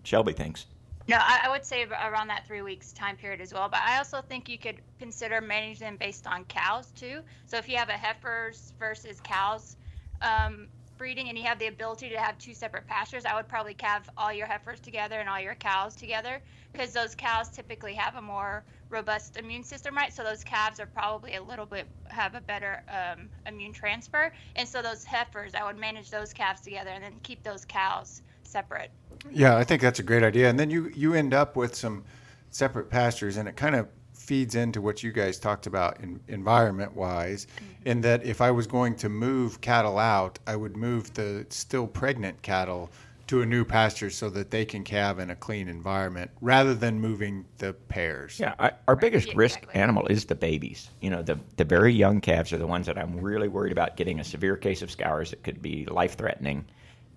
Shelby 0.05 0.33
thinks. 0.33 0.65
No, 1.09 1.17
I, 1.19 1.41
I, 1.45 1.49
would 1.49 1.65
say 1.65 1.85
around 1.85 2.29
that 2.29 2.47
three 2.47 2.61
weeks 2.61 2.93
time 2.93 3.17
period 3.17 3.41
as 3.41 3.55
well. 3.55 3.71
But 3.71 3.81
I 3.81 3.97
also 3.97 4.21
think 4.21 4.47
you 4.47 4.59
could 4.59 4.83
consider 4.99 5.41
managing 5.41 5.87
them 5.87 5.97
based 5.99 6.27
on 6.27 6.45
cows 6.45 6.93
too. 6.93 7.21
So 7.47 7.57
if 7.57 7.67
you 7.67 7.79
have 7.79 7.89
a 7.89 7.93
heifers 7.93 8.75
versus 8.79 9.19
cows 9.23 9.77
um, 10.21 10.69
breeding 10.99 11.31
and 11.31 11.39
you 11.39 11.45
have 11.45 11.59
the 11.59 11.69
ability 11.69 12.11
to 12.11 12.19
have 12.19 12.37
two 12.37 12.53
separate 12.53 12.87
pastures, 12.87 13.25
I 13.25 13.35
would 13.35 13.49
probably 13.49 13.73
calve 13.73 14.11
all 14.19 14.35
your 14.35 14.47
heifers 14.47 14.81
together 14.81 15.19
and 15.19 15.31
all 15.31 15.41
your 15.41 15.55
cows 15.55 15.97
together 15.97 16.43
because 16.75 16.93
those 16.93 17.15
cows 17.15 17.49
typically 17.49 17.95
have 17.95 18.17
a 18.17 18.23
more 18.23 18.63
robust 18.91 19.39
immune 19.39 19.65
system, 19.65 19.97
right? 19.97 20.13
So 20.13 20.23
those 20.23 20.45
calves 20.45 20.79
are 20.79 20.87
probably 20.87 21.37
a 21.37 21.43
little 21.43 21.65
bit 21.65 21.87
have 22.09 22.35
a 22.35 22.43
better 22.43 22.83
um, 22.91 23.31
immune 23.47 23.73
transfer. 23.73 24.31
And 24.57 24.69
so 24.69 24.83
those 24.83 25.05
heifers, 25.05 25.55
I 25.55 25.65
would 25.65 25.79
manage 25.79 26.11
those 26.11 26.35
calves 26.35 26.61
together 26.61 26.91
and 26.91 27.03
then 27.03 27.15
keep 27.23 27.43
those 27.43 27.65
cows 27.65 28.21
separate. 28.49 28.91
Yeah, 29.31 29.57
I 29.57 29.65
think 29.65 29.83
that's 29.83 29.99
a 29.99 30.03
great 30.03 30.23
idea. 30.23 30.49
And 30.49 30.59
then 30.59 30.71
you 30.71 30.91
you 30.95 31.15
end 31.15 31.35
up 31.35 31.57
with 31.57 31.75
some 31.75 32.05
separate 32.51 32.89
pastures, 32.91 33.37
and 33.37 33.49
it 33.49 33.57
kind 33.57 33.75
of 33.75 33.89
feeds 34.15 34.55
into 34.55 34.83
what 34.83 35.03
you 35.03 35.11
guys 35.11 35.39
talked 35.39 35.67
about 35.67 36.01
in, 36.01 36.21
environment 36.29 36.95
wise 36.95 37.47
mm-hmm. 37.47 37.89
in 37.89 38.01
that 38.03 38.25
if 38.25 38.41
I 38.41 38.51
was 38.51 38.67
going 38.67 38.95
to 38.97 39.09
move 39.09 39.61
cattle 39.61 39.99
out, 39.99 40.39
I 40.47 40.55
would 40.55 40.77
move 40.77 41.15
the 41.15 41.47
still 41.49 41.87
pregnant 41.87 42.43
cattle 42.43 42.91
to 43.29 43.43
a 43.43 43.47
new 43.47 43.65
pasture 43.65 44.11
so 44.11 44.31
that 44.31 44.51
they 44.51 44.65
can 44.65 44.83
calve 44.85 45.19
in 45.19 45.31
a 45.31 45.37
clean 45.37 45.69
environment 45.69 46.31
rather 46.41 46.75
than 46.75 46.99
moving 46.99 47.45
the 47.59 47.75
pairs. 47.75 48.41
Yeah, 48.41 48.55
I, 48.59 48.73
our 48.87 48.97
biggest 48.97 49.35
risk 49.35 49.61
animal 49.75 50.07
is 50.07 50.25
the 50.25 50.35
babies. 50.35 50.91
You 51.01 51.11
know, 51.11 51.23
the 51.23 51.39
the 51.57 51.65
very 51.65 51.93
young 51.93 52.21
calves 52.21 52.53
are 52.53 52.59
the 52.59 52.67
ones 52.67 52.87
that 52.87 52.99
I'm 52.99 53.19
really 53.21 53.49
worried 53.49 53.73
about 53.73 53.97
getting 53.97 54.21
a 54.21 54.25
severe 54.25 54.57
case 54.57 54.83
of 54.83 54.91
scours 54.91 55.31
that 55.31 55.43
could 55.43 55.63
be 55.63 55.85
life 55.87 56.17
threatening. 56.17 56.67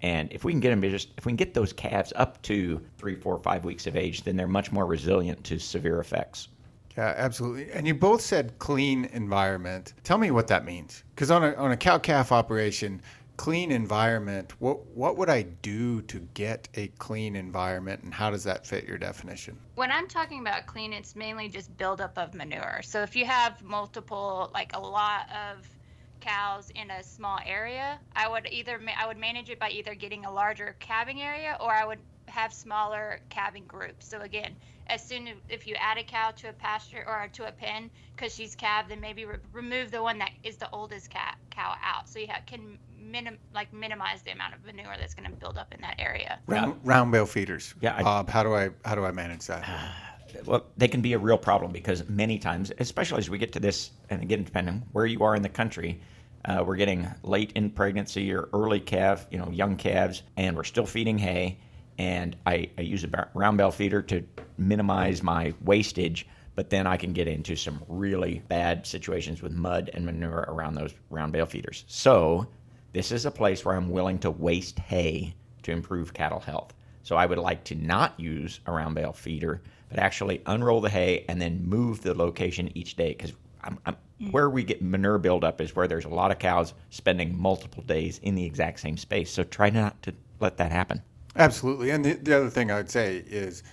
And 0.02 0.32
if 0.32 0.44
we 0.44 0.52
can 0.52 0.60
get 0.60 0.70
them 0.72 0.82
just 0.82 1.10
if 1.18 1.26
we 1.26 1.32
can 1.32 1.38
get 1.38 1.54
those 1.54 1.74
calves 1.74 2.12
up 2.16 2.42
to 2.44 2.82
three, 2.98 3.16
four, 3.16 3.38
five 3.40 3.66
weeks 3.66 3.88
of 3.88 3.96
age, 3.96 4.24
then 4.24 4.36
they're 4.36 4.48
much 4.48 4.72
more 4.72 4.86
resilient 4.86 5.44
to 5.46 5.60
severe 5.60 6.00
effects. 6.00 6.48
Yeah, 6.98 7.14
absolutely. 7.16 7.72
And 7.72 7.88
you 7.88 7.94
both 7.94 8.22
said 8.22 8.58
clean 8.60 9.06
environment. 9.14 9.94
Tell 10.04 10.18
me 10.18 10.32
what 10.32 10.48
that 10.48 10.66
means. 10.66 11.04
Because 11.16 11.32
on 11.32 11.44
a 11.44 11.54
on 11.54 11.72
a 11.72 11.78
cow 11.78 11.98
calf 11.98 12.32
operation, 12.32 13.02
clean 13.42 13.72
environment. 13.72 14.54
What 14.60 14.86
what 14.96 15.18
would 15.18 15.30
I 15.30 15.42
do 15.42 16.02
to 16.04 16.20
get 16.36 16.68
a 16.76 16.88
clean 17.00 17.36
environment, 17.36 18.04
and 18.04 18.14
how 18.14 18.30
does 18.30 18.44
that 18.44 18.68
fit 18.68 18.86
your 18.86 19.00
definition? 19.00 19.58
When 19.76 19.92
I'm 19.92 20.08
talking 20.08 20.42
about 20.42 20.68
clean, 20.68 20.94
it's 20.94 21.16
mainly 21.16 21.50
just 21.50 21.76
buildup 21.76 22.18
of 22.20 22.36
manure. 22.36 22.82
So 22.84 23.02
if 23.02 23.16
you 23.16 23.26
have 23.26 23.64
multiple, 23.64 24.52
like 24.54 24.76
a 24.76 24.80
lot 24.80 25.28
of 25.32 25.68
cows 26.22 26.72
in 26.76 26.90
a 26.92 27.04
small 27.04 27.40
area, 27.46 28.00
I 28.16 28.30
would 28.30 28.48
either 28.52 28.80
I 28.98 29.08
would 29.08 29.18
manage 29.18 29.50
it 29.50 29.60
by 29.60 29.70
either 29.72 29.96
getting 29.96 30.26
a 30.26 30.32
larger 30.32 30.76
calving 30.80 31.22
area 31.22 31.58
or 31.60 31.72
I 31.72 31.86
would 31.86 32.00
have 32.28 32.54
smaller 32.54 33.20
calving 33.30 33.66
groups. 33.66 34.08
So 34.08 34.22
again, 34.22 34.56
as 34.88 35.04
soon 35.04 35.28
as 35.28 35.36
if 35.50 35.68
you 35.68 35.76
add 35.76 35.98
a 35.98 36.04
cow 36.04 36.32
to 36.32 36.50
a 36.50 36.54
pasture 36.54 37.04
or 37.08 37.28
to 37.34 37.48
a 37.48 37.52
pen 37.52 37.90
because 38.16 38.34
she's 38.34 38.56
calved, 38.56 38.90
then 38.90 39.00
maybe 39.00 39.26
re- 39.26 39.36
remove 39.52 39.92
the 39.92 40.02
one 40.02 40.18
that 40.20 40.32
is 40.44 40.58
the 40.58 40.70
oldest 40.72 41.10
cat, 41.10 41.38
cow 41.50 41.76
out, 41.84 42.08
so 42.08 42.20
you 42.20 42.28
ha- 42.28 42.42
can 42.46 42.78
minim- 42.98 43.38
like 43.54 43.72
minimize 43.74 44.22
the 44.22 44.32
amount 44.32 44.54
of 44.54 44.66
manure 44.66 44.96
that's 45.00 45.14
going 45.14 45.30
to 45.30 45.36
build 45.36 45.58
up 45.58 45.74
in 45.74 45.82
that 45.82 45.96
area. 46.00 46.40
Round, 46.48 46.80
round 46.84 47.12
bale 47.12 47.26
feeders. 47.26 47.74
Yeah, 47.82 47.96
I, 47.98 48.04
Bob. 48.04 48.30
How 48.30 48.44
do 48.44 48.54
I 48.54 48.70
how 48.86 48.96
do 48.96 49.04
I 49.06 49.12
manage 49.12 49.46
that? 49.48 49.66
well, 50.46 50.66
they 50.78 50.88
can 50.88 51.02
be 51.02 51.14
a 51.14 51.18
real 51.20 51.38
problem 51.38 51.72
because 51.72 52.08
many 52.10 52.38
times, 52.40 52.72
especially 52.80 53.20
as 53.20 53.30
we 53.30 53.38
get 53.38 53.52
to 53.54 53.60
this, 53.60 53.92
and 54.10 54.22
again, 54.22 54.44
depending 54.44 54.84
where 54.92 55.06
you 55.06 55.24
are 55.24 55.36
in 55.36 55.42
the 55.42 55.50
country, 55.50 56.02
uh, 56.46 56.64
we're 56.66 56.76
getting 56.76 57.08
late 57.24 57.52
in 57.56 57.70
pregnancy 57.70 58.34
or 58.34 58.50
early 58.54 58.80
calf, 58.80 59.28
you 59.32 59.38
know, 59.38 59.50
young 59.52 59.76
calves, 59.76 60.24
and 60.38 60.56
we're 60.56 60.64
still 60.64 60.86
feeding 60.86 61.18
hay. 61.18 61.58
And 61.98 62.36
I, 62.46 62.70
I 62.78 62.82
use 62.82 63.04
a 63.04 63.30
round 63.34 63.58
bale 63.58 63.72
feeder 63.72 64.02
to 64.04 64.24
minimize 64.58 65.22
my 65.22 65.54
wastage. 65.64 66.28
but 66.56 66.70
then 66.70 66.86
I 66.86 66.98
can 66.98 67.14
get 67.14 67.28
into 67.28 67.56
some 67.56 67.82
really 67.88 68.42
bad 68.48 68.86
situations 68.86 69.42
with 69.42 69.54
mud 69.54 69.90
and 69.94 70.06
manure 70.06 70.46
around 70.48 70.76
those 70.76 70.94
round 71.10 71.34
bale 71.34 71.46
feeders. 71.46 71.86
So 71.88 72.48
this 72.94 73.12
is 73.12 73.26
a 73.26 73.32
place 73.32 73.64
where 73.64 73.76
I'm 73.76 73.90
willing 73.90 74.20
to 74.20 74.32
waste 74.32 74.80
hay 74.80 75.34
to 75.64 75.72
improve 75.72 76.14
cattle 76.14 76.40
health. 76.40 76.74
So 77.04 77.16
I 77.16 77.26
would 77.26 77.38
like 77.38 77.64
to 77.66 77.76
not 77.76 78.20
use 78.20 78.60
a 78.66 78.72
round 78.72 78.96
bale 78.96 79.14
feeder, 79.14 79.62
but 79.92 80.00
actually 80.00 80.42
unroll 80.46 80.82
the 80.82 80.90
hay 80.90 81.26
and 81.28 81.40
then 81.40 81.62
move 81.64 82.02
the 82.02 82.14
location 82.14 82.72
each 82.76 82.96
day 82.96 83.10
because 83.10 83.34
I'm, 83.62 83.78
I'm, 83.86 83.98
mm. 84.22 84.32
where 84.32 84.50
we 84.50 84.64
get 84.64 84.82
manure 84.82 85.18
buildup 85.18 85.60
is 85.60 85.76
where 85.76 85.88
there's 85.88 86.06
a 86.06 86.10
lot 86.10 86.32
of 86.32 86.40
cows 86.40 86.74
spending 86.90 87.38
multiple 87.38 87.84
days 87.84 88.20
in 88.24 88.34
the 88.34 88.44
exact 88.44 88.80
same 88.80 88.98
space. 88.98 89.30
So 89.30 89.44
try 89.44 89.70
not 89.70 90.02
to 90.04 90.14
let 90.40 90.58
that 90.58 90.72
happen. 90.72 91.02
Absolutely. 91.36 91.92
And 91.92 92.04
the, 92.04 92.14
the 92.14 92.38
other 92.38 92.50
thing 92.50 92.72
I 92.72 92.78
would 92.78 92.90
say 92.90 93.18
is 93.28 93.64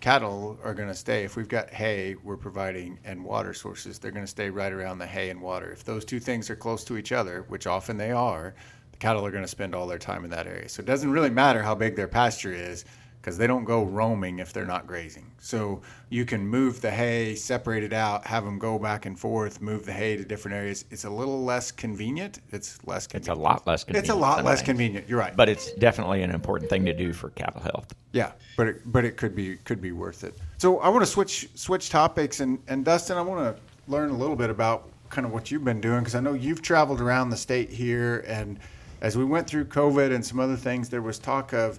cattle 0.00 0.58
are 0.64 0.74
going 0.74 0.88
to 0.88 0.94
stay. 0.94 1.22
If 1.22 1.36
we've 1.36 1.48
got 1.48 1.70
hay, 1.70 2.16
we're 2.24 2.36
providing 2.36 2.98
and 3.04 3.24
water 3.24 3.54
sources, 3.54 4.00
they're 4.00 4.10
going 4.10 4.26
to 4.26 4.30
stay 4.30 4.50
right 4.50 4.72
around 4.72 4.98
the 4.98 5.06
hay 5.06 5.30
and 5.30 5.40
water. 5.40 5.70
If 5.70 5.84
those 5.84 6.04
two 6.04 6.18
things 6.18 6.50
are 6.50 6.56
close 6.56 6.82
to 6.84 6.96
each 6.96 7.12
other, 7.12 7.44
which 7.48 7.68
often 7.68 7.96
they 7.96 8.10
are, 8.10 8.54
the 8.90 8.98
cattle 8.98 9.24
are 9.24 9.30
going 9.30 9.44
to 9.44 9.48
spend 9.48 9.76
all 9.76 9.86
their 9.86 9.98
time 9.98 10.24
in 10.24 10.30
that 10.30 10.48
area. 10.48 10.68
So 10.68 10.80
it 10.80 10.86
doesn't 10.86 11.10
really 11.10 11.30
matter 11.30 11.62
how 11.62 11.76
big 11.76 11.94
their 11.94 12.08
pasture 12.08 12.52
is 12.52 12.84
because 13.28 13.36
they 13.36 13.46
don't 13.46 13.64
go 13.64 13.82
roaming 13.82 14.38
if 14.38 14.54
they're 14.54 14.64
not 14.64 14.86
grazing. 14.86 15.30
So 15.38 15.82
you 16.08 16.24
can 16.24 16.46
move 16.46 16.80
the 16.80 16.90
hay, 16.90 17.34
separate 17.34 17.84
it 17.84 17.92
out, 17.92 18.26
have 18.26 18.42
them 18.42 18.58
go 18.58 18.78
back 18.78 19.04
and 19.04 19.20
forth, 19.20 19.60
move 19.60 19.84
the 19.84 19.92
hay 19.92 20.16
to 20.16 20.24
different 20.24 20.56
areas. 20.56 20.86
It's 20.90 21.04
a 21.04 21.10
little 21.10 21.44
less 21.44 21.70
convenient. 21.70 22.40
It's 22.52 22.78
less 22.86 23.06
convenient. 23.06 23.28
It's 23.28 23.38
a 23.38 23.42
lot 23.42 23.66
less 23.66 23.84
convenient. 23.84 24.04
It's 24.06 24.10
a 24.10 24.18
lot 24.18 24.44
less 24.46 24.62
convenient. 24.62 25.10
You're 25.10 25.18
right. 25.18 25.36
But 25.36 25.50
it's 25.50 25.72
definitely 25.74 26.22
an 26.22 26.30
important 26.30 26.70
thing 26.70 26.86
to 26.86 26.94
do 26.94 27.12
for 27.12 27.28
cattle 27.30 27.60
health. 27.60 27.94
Yeah, 28.12 28.32
but 28.56 28.68
it, 28.68 28.90
but 28.90 29.04
it 29.04 29.18
could 29.18 29.36
be 29.36 29.56
could 29.56 29.82
be 29.82 29.92
worth 29.92 30.24
it. 30.24 30.34
So 30.56 30.78
I 30.78 30.88
want 30.88 31.02
to 31.02 31.10
switch 31.10 31.50
switch 31.54 31.90
topics 31.90 32.40
and 32.40 32.58
and 32.66 32.82
Dustin, 32.82 33.18
I 33.18 33.20
want 33.20 33.54
to 33.54 33.62
learn 33.92 34.08
a 34.08 34.16
little 34.16 34.36
bit 34.36 34.48
about 34.48 34.88
kind 35.10 35.26
of 35.26 35.34
what 35.34 35.50
you've 35.50 35.64
been 35.64 35.82
doing 35.82 35.98
because 35.98 36.14
I 36.14 36.20
know 36.20 36.32
you've 36.32 36.62
traveled 36.62 37.02
around 37.02 37.28
the 37.28 37.36
state 37.36 37.68
here, 37.68 38.24
and 38.26 38.58
as 39.02 39.18
we 39.18 39.26
went 39.26 39.46
through 39.46 39.66
COVID 39.66 40.14
and 40.14 40.24
some 40.24 40.40
other 40.40 40.56
things, 40.56 40.88
there 40.88 41.02
was 41.02 41.18
talk 41.18 41.52
of 41.52 41.78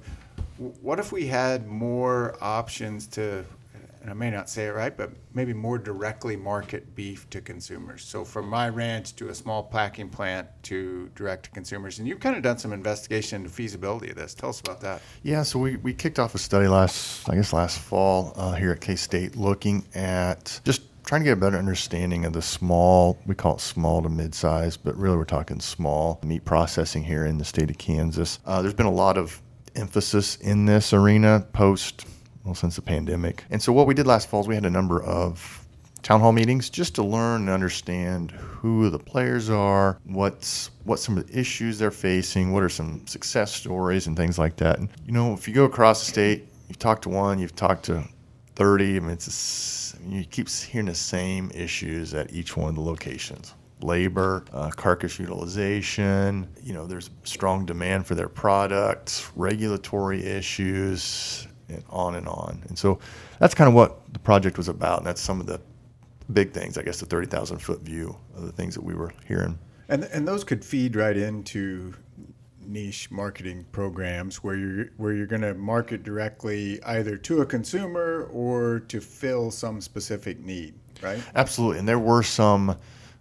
what 0.60 1.00
if 1.00 1.12
we 1.12 1.28
had 1.28 1.68
more 1.68 2.38
options 2.42 3.08
to. 3.08 3.46
And 4.02 4.10
I 4.10 4.14
may 4.14 4.32
not 4.32 4.50
say 4.50 4.68
it 4.68 4.70
right, 4.70 4.96
but 4.96 5.12
maybe 5.34 5.54
more 5.54 5.78
directly 5.78 6.38
market 6.38 6.96
beef 6.96 7.30
to 7.32 7.42
consumers. 7.42 8.06
So 8.06 8.24
from 8.24 8.48
my 8.48 8.70
ranch 8.70 9.14
to 9.18 9.28
a 9.28 9.36
small 9.36 9.62
packing 9.62 10.08
plant 10.08 10.48
to 10.64 11.10
direct 11.16 11.44
to 11.44 11.50
consumers. 11.50 12.00
And 12.00 12.08
you've 12.08 12.22
kind 12.22 12.38
of 12.38 12.42
done 12.42 12.58
some 12.58 12.72
investigation 12.72 13.42
into 13.42 13.50
feasibility 13.50 14.10
of 14.10 14.16
this. 14.16 14.34
Tell 14.34 14.52
us 14.52 14.62
about 14.62 14.80
that. 14.82 15.02
Yeah, 15.22 15.44
so 15.44 15.60
we, 15.60 15.76
we 15.76 15.94
kicked 15.94 16.18
off 16.18 16.34
a 16.34 16.38
study 16.38 16.70
last, 16.70 17.30
I 17.30 17.36
guess, 17.36 17.52
last 17.52 17.78
fall 17.78 18.32
uh, 18.38 18.54
here 18.54 18.72
at 18.72 18.80
K 18.80 18.96
State 18.96 19.36
looking 19.36 19.84
at 19.94 20.62
just 20.64 20.84
trying 21.04 21.20
to 21.20 21.26
get 21.26 21.34
a 21.34 21.42
better 21.42 21.58
understanding 21.58 22.24
of 22.24 22.32
the 22.32 22.42
small, 22.42 23.18
we 23.26 23.36
call 23.36 23.56
it 23.56 23.62
small 23.62 24.02
to 24.02 24.08
mid 24.08 24.34
size, 24.34 24.78
but 24.78 24.96
really 24.96 25.18
we're 25.18 25.26
talking 25.26 25.60
small 25.60 26.22
meat 26.24 26.46
processing 26.46 27.04
here 27.04 27.26
in 27.26 27.38
the 27.38 27.46
state 27.46 27.70
of 27.70 27.78
Kansas. 27.78 28.40
Uh, 28.46 28.62
there's 28.62 28.74
been 28.74 28.86
a 28.86 28.92
lot 28.92 29.18
of 29.18 29.42
emphasis 29.80 30.36
in 30.38 30.66
this 30.66 30.94
arena 30.94 31.46
post, 31.54 32.06
well, 32.44 32.56
since 32.56 32.76
the 32.76 32.82
pandemic. 32.82 33.44
And 33.50 33.62
so 33.62 33.74
what 33.74 33.88
we 33.88 33.94
did 33.94 34.08
last 34.08 34.30
fall 34.30 34.42
is 34.42 34.48
we 34.48 34.56
had 34.56 34.66
a 34.66 34.70
number 34.70 35.02
of 35.02 35.66
town 36.02 36.22
hall 36.22 36.32
meetings 36.32 36.70
just 36.70 36.96
to 36.96 37.04
learn 37.04 37.42
and 37.42 37.50
understand 37.50 38.32
who 38.32 38.90
the 38.90 39.00
players 39.00 39.50
are, 39.50 40.00
what's 40.06 40.72
what 40.84 41.00
some 41.00 41.18
of 41.18 41.28
the 41.28 41.40
issues 41.40 41.78
they're 41.78 41.92
facing, 41.92 42.52
what 42.52 42.64
are 42.64 42.70
some 42.70 43.06
success 43.06 43.54
stories 43.54 44.08
and 44.08 44.16
things 44.16 44.40
like 44.40 44.56
that. 44.58 44.80
And 44.80 44.90
you 45.06 45.12
know, 45.12 45.34
if 45.34 45.48
you 45.48 45.54
go 45.54 45.66
across 45.66 46.00
the 46.06 46.12
state, 46.12 46.48
you've 46.68 46.80
talked 46.80 47.04
to 47.04 47.10
one, 47.10 47.40
you've 47.40 47.56
talked 47.56 47.86
to 47.86 48.04
30, 48.56 48.98
I 48.98 49.00
mean, 49.00 49.10
it's 49.12 49.28
a 49.28 49.32
you 50.08 50.24
keep 50.24 50.50
hearing 50.50 50.88
the 50.88 50.96
same 50.96 51.52
issues 51.54 52.14
at 52.14 52.32
each 52.34 52.56
one 52.56 52.70
of 52.70 52.76
the 52.76 52.82
locations. 52.82 53.54
Labor, 53.82 54.44
uh, 54.52 54.70
carcass 54.72 55.20
utilization, 55.20 56.48
you 56.62 56.74
know, 56.74 56.86
there's 56.86 57.10
strong 57.24 57.66
demand 57.66 58.06
for 58.06 58.16
their 58.16 58.28
products, 58.28 59.32
regulatory 59.36 60.26
issues, 60.26 61.48
and 61.70 61.84
on 61.90 62.16
and 62.16 62.28
on. 62.28 62.64
And 62.68 62.78
so 62.78 63.00
that's 63.40 63.56
kind 63.56 63.68
of 63.68 63.74
what 63.74 64.14
the 64.14 64.20
project 64.20 64.58
was 64.58 64.68
about. 64.68 65.00
And 65.00 65.08
that's 65.08 65.22
some 65.22 65.40
of 65.40 65.46
the 65.46 65.62
big 66.34 66.52
things, 66.52 66.78
I 66.78 66.84
guess, 66.84 67.00
the 67.00 67.06
30,000 67.06 67.60
foot 67.60 67.82
view 67.82 68.16
of 68.36 68.46
the 68.46 68.52
things 68.52 68.76
that 68.76 68.84
we 68.84 68.94
were 68.94 69.14
hearing. 69.28 69.58
And 69.88 70.04
and 70.04 70.28
those 70.28 70.44
could 70.44 70.64
feed 70.64 70.96
right 70.96 71.18
into 71.18 71.96
niche 72.64 73.10
marketing 73.10 73.66
programs 73.72 74.44
where 74.44 74.56
you're 74.56 74.86
where 74.98 75.14
you're 75.14 75.26
going 75.26 75.42
to 75.42 75.56
market 75.56 76.04
directly 76.04 76.82
either 76.84 77.18
to 77.18 77.42
a 77.42 77.46
consumer 77.46 78.30
or 78.32 78.82
to 78.82 79.02
fill 79.02 79.50
some 79.50 79.82
specific 79.82 80.40
need, 80.40 80.76
right? 81.02 81.22
Absolutely. 81.36 81.80
And 81.80 81.88
there 81.88 82.00
were 82.00 82.24
some. 82.24 82.78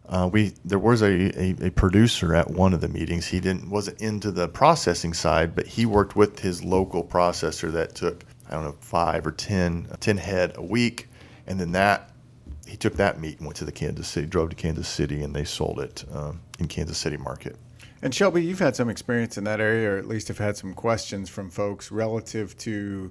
Uh, 0.09 0.29
we 0.33 0.55
there 0.65 0.79
was 0.79 1.03
a, 1.03 1.41
a, 1.41 1.67
a 1.67 1.71
producer 1.71 2.35
at 2.35 2.51
one 2.51 2.73
of 2.73 2.81
the 2.81 2.89
meetings. 2.89 3.27
He 3.27 3.41
didn't 3.41 3.69
wasn't 3.69 4.01
into 4.01 4.31
the 4.31 4.49
processing 4.49 5.13
side, 5.13 5.55
but 5.55 5.67
he 5.67 5.85
worked 5.85 6.17
with 6.17 6.39
his 6.39 6.65
local 6.65 7.05
processor 7.05 7.71
that 7.73 7.95
took 7.95 8.25
I 8.49 8.55
don't 8.55 8.65
know 8.65 8.77
five 8.81 9.27
or 9.27 9.33
10, 9.33 9.89
10 10.01 10.17
head 10.17 10.53
a 10.57 10.63
week, 10.63 11.09
and 11.47 11.61
then 11.61 11.73
that 11.73 12.11
he 12.67 12.77
took 12.77 12.95
that 12.95 13.21
meat 13.21 13.39
and 13.39 13.47
went 13.47 13.57
to 13.57 13.65
the 13.65 13.73
Kansas 13.73 14.07
City, 14.09 14.27
drove 14.27 14.51
to 14.51 14.57
Kansas 14.57 14.89
City, 14.89 15.23
and 15.23 15.35
they 15.35 15.45
sold 15.45 15.81
it 15.81 16.05
um, 16.13 16.41
in 16.59 16.69
Kansas 16.69 16.99
City 16.99 17.17
market. 17.17 17.57
And 18.03 18.15
Shelby, 18.15 18.45
you've 18.45 18.59
had 18.59 18.77
some 18.77 18.89
experience 18.89 19.39
in 19.39 19.45
that 19.45 19.61
area, 19.61 19.91
or 19.91 19.99
at 19.99 20.07
least 20.07 20.29
have 20.29 20.39
had 20.39 20.57
some 20.57 20.75
questions 20.75 21.29
from 21.29 21.51
folks 21.51 21.91
relative 21.91 22.57
to 22.59 23.11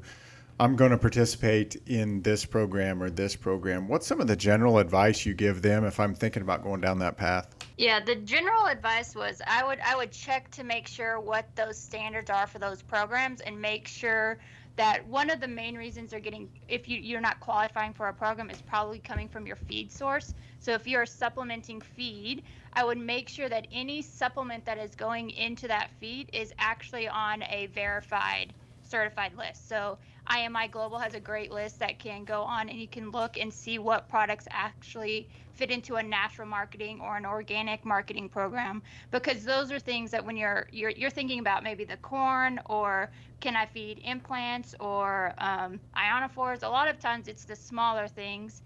I'm 0.60 0.76
going 0.76 0.90
to 0.90 0.98
participate 0.98 1.76
in 1.86 2.24
this 2.24 2.44
program 2.44 3.04
or 3.04 3.12
this 3.12 3.36
program. 3.36 3.88
What's 3.88 4.08
some 4.08 4.20
of 4.20 4.26
the 4.26 4.36
general 4.36 4.80
advice 4.80 5.24
you 5.24 5.36
give 5.36 5.62
them 5.62 5.86
if 5.86 6.00
I'm 6.00 6.16
thinking 6.16 6.42
about 6.42 6.64
going 6.64 6.82
down 6.82 6.98
that 7.00 7.16
path? 7.16 7.56
Yeah, 7.78 8.00
the 8.00 8.16
general 8.16 8.66
advice 8.66 9.16
was 9.16 9.40
I 9.46 9.64
would 9.64 9.78
I 9.86 9.96
would 9.96 10.12
check 10.12 10.50
to 10.52 10.64
make 10.64 10.88
sure 10.88 11.20
what 11.20 11.46
those 11.56 11.78
standards 11.78 12.32
are 12.32 12.48
for 12.48 12.58
those 12.58 12.82
programs 12.82 13.42
and 13.42 13.62
make 13.62 13.88
sure 13.88 14.40
that 14.78 15.06
one 15.08 15.30
of 15.30 15.40
the 15.40 15.48
main 15.48 15.76
reasons 15.76 16.10
they're 16.10 16.20
getting 16.20 16.50
if 16.68 16.90
you, 16.90 16.98
you're 17.00 17.22
not 17.22 17.40
qualifying 17.40 17.94
for 17.94 18.08
a 18.08 18.14
program 18.14 18.50
is 18.50 18.60
probably 18.64 18.98
coming 18.98 19.30
from 19.30 19.46
your 19.46 19.58
feed 19.58 19.92
source. 19.92 20.34
So 20.58 20.72
if 20.72 20.88
you're 20.88 21.06
supplementing 21.06 21.82
feed, 21.82 22.42
I 22.74 22.84
would 22.84 22.98
make 22.98 23.30
sure 23.30 23.48
that 23.48 23.68
any 23.72 24.02
supplement 24.02 24.66
that 24.66 24.80
is 24.80 24.96
going 24.96 25.30
into 25.30 25.68
that 25.68 25.92
feed 26.00 26.32
is 26.34 26.52
actually 26.58 27.08
on 27.08 27.44
a 27.44 27.68
verified 27.76 28.54
certified 28.88 29.36
list. 29.38 29.68
So 29.68 29.98
IMI 30.30 30.70
Global 30.72 31.00
has 31.00 31.14
a 31.14 31.20
great 31.20 31.52
list 31.52 31.80
that 31.80 32.00
can 32.00 32.24
go 32.24 32.44
on 32.44 32.70
and 32.70 32.80
you 32.80 32.88
can 32.88 33.12
look 33.12 33.38
and 33.38 33.54
see 33.54 33.80
what 33.80 34.10
products 34.10 34.48
actually 34.52 35.30
fit 35.54 35.72
into 35.72 35.96
a 35.96 36.04
natural 36.04 36.48
marketing 36.48 37.00
or 37.02 37.18
an 37.18 37.26
organic 37.26 37.86
marketing 37.86 38.30
program. 38.30 38.84
Because 39.12 39.44
those 39.44 39.72
are 39.72 39.80
things 39.80 40.12
that 40.12 40.24
when 40.24 40.38
you're 40.38 40.68
you're, 40.72 40.92
you're 40.92 41.10
thinking 41.10 41.40
about 41.40 41.64
maybe 41.64 41.84
the 41.84 41.98
corn 41.98 42.60
or 42.66 43.12
can 43.40 43.56
I 43.56 43.66
feed 43.66 44.00
implants 44.04 44.76
or 44.80 45.34
um, 45.38 45.80
ionophores 45.96 46.64
a 46.64 46.70
lot 46.70 46.88
of 46.88 47.00
times 47.00 47.28
it's 47.28 47.46
the 47.46 47.56
smaller 47.56 48.08
things 48.08 48.62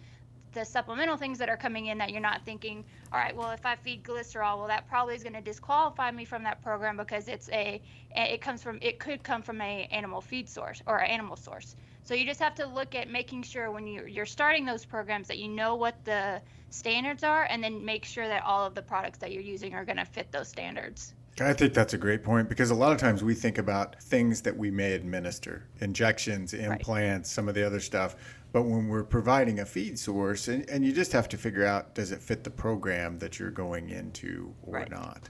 the 0.54 0.66
supplemental 0.66 1.18
things 1.18 1.38
that 1.40 1.50
are 1.50 1.58
coming 1.58 1.88
in 1.88 1.98
that 1.98 2.12
you're 2.12 2.22
not 2.22 2.44
thinking, 2.46 2.84
all 3.12 3.20
right, 3.20 3.36
well, 3.36 3.52
if 3.52 3.66
I 3.66 3.76
feed 3.76 4.04
glycerol, 4.04 4.58
well, 4.58 4.68
that 4.68 4.88
probably 4.88 5.16
is 5.16 5.24
going 5.24 5.34
to 5.34 5.42
disqualify 5.42 6.12
me 6.12 6.26
from 6.26 6.44
that 6.44 6.62
program 6.62 6.98
because 6.98 7.28
it's 7.28 7.50
a, 7.50 7.82
it 8.16 8.42
comes 8.42 8.62
from, 8.62 8.80
it 8.82 9.00
could 9.00 9.24
come 9.24 9.42
from 9.42 9.62
a 9.62 9.88
animal 9.92 10.22
feed 10.22 10.50
source 10.50 10.82
or 10.86 11.02
animal 11.02 11.36
source. 11.36 11.76
So 12.04 12.14
you 12.14 12.26
just 12.26 12.40
have 12.40 12.56
to 12.56 12.66
look 12.66 12.96
at 12.96 13.10
making 13.10 13.44
sure 13.44 13.72
when 13.72 13.88
you're, 13.88 14.08
you're 14.08 14.26
starting 14.26 14.66
those 14.66 14.86
programs 14.86 15.28
that 15.28 15.38
you 15.38 15.48
know 15.48 15.76
what 15.76 16.04
the 16.04 16.42
standards 16.70 17.24
are 17.24 17.44
and 17.50 17.64
then 17.64 17.86
make 17.86 18.06
sure 18.06 18.28
that 18.28 18.44
all 18.44 18.66
of 18.66 18.76
the 18.76 18.82
products 18.82 19.20
that 19.20 19.32
you're 19.32 19.44
using 19.44 19.74
are 19.74 19.86
going 19.86 19.98
to 19.98 20.06
fit 20.06 20.32
those 20.32 20.50
standards. 20.50 21.14
I 21.40 21.54
think 21.54 21.74
that's 21.74 21.94
a 21.94 21.98
great 21.98 22.24
point 22.24 22.50
because 22.50 22.72
a 22.72 22.76
lot 22.76 22.92
of 22.92 22.98
times 22.98 23.24
we 23.24 23.34
think 23.34 23.58
about 23.58 24.02
things 24.02 24.42
that 24.42 24.56
we 24.56 24.70
may 24.70 24.94
administer, 24.94 25.66
injections, 25.80 26.54
implants, 26.54 27.32
some 27.32 27.48
of 27.48 27.56
the 27.56 27.66
other 27.66 27.80
stuff. 27.80 28.16
But 28.52 28.64
when 28.64 28.90
we're 28.90 29.06
providing 29.06 29.60
a 29.60 29.66
feed 29.66 29.98
source, 29.98 30.50
and, 30.50 30.70
and 30.70 30.86
you 30.86 30.92
just 30.92 31.14
have 31.14 31.30
to 31.30 31.38
figure 31.38 31.66
out 31.66 31.96
does 31.96 32.12
it 32.12 32.22
fit 32.22 32.44
the 32.44 32.50
program 32.50 33.18
that 33.20 33.40
you're 33.40 33.50
going 33.50 33.90
into 33.90 34.54
or 34.64 34.74
Right. 34.80 34.92
not. 34.92 35.30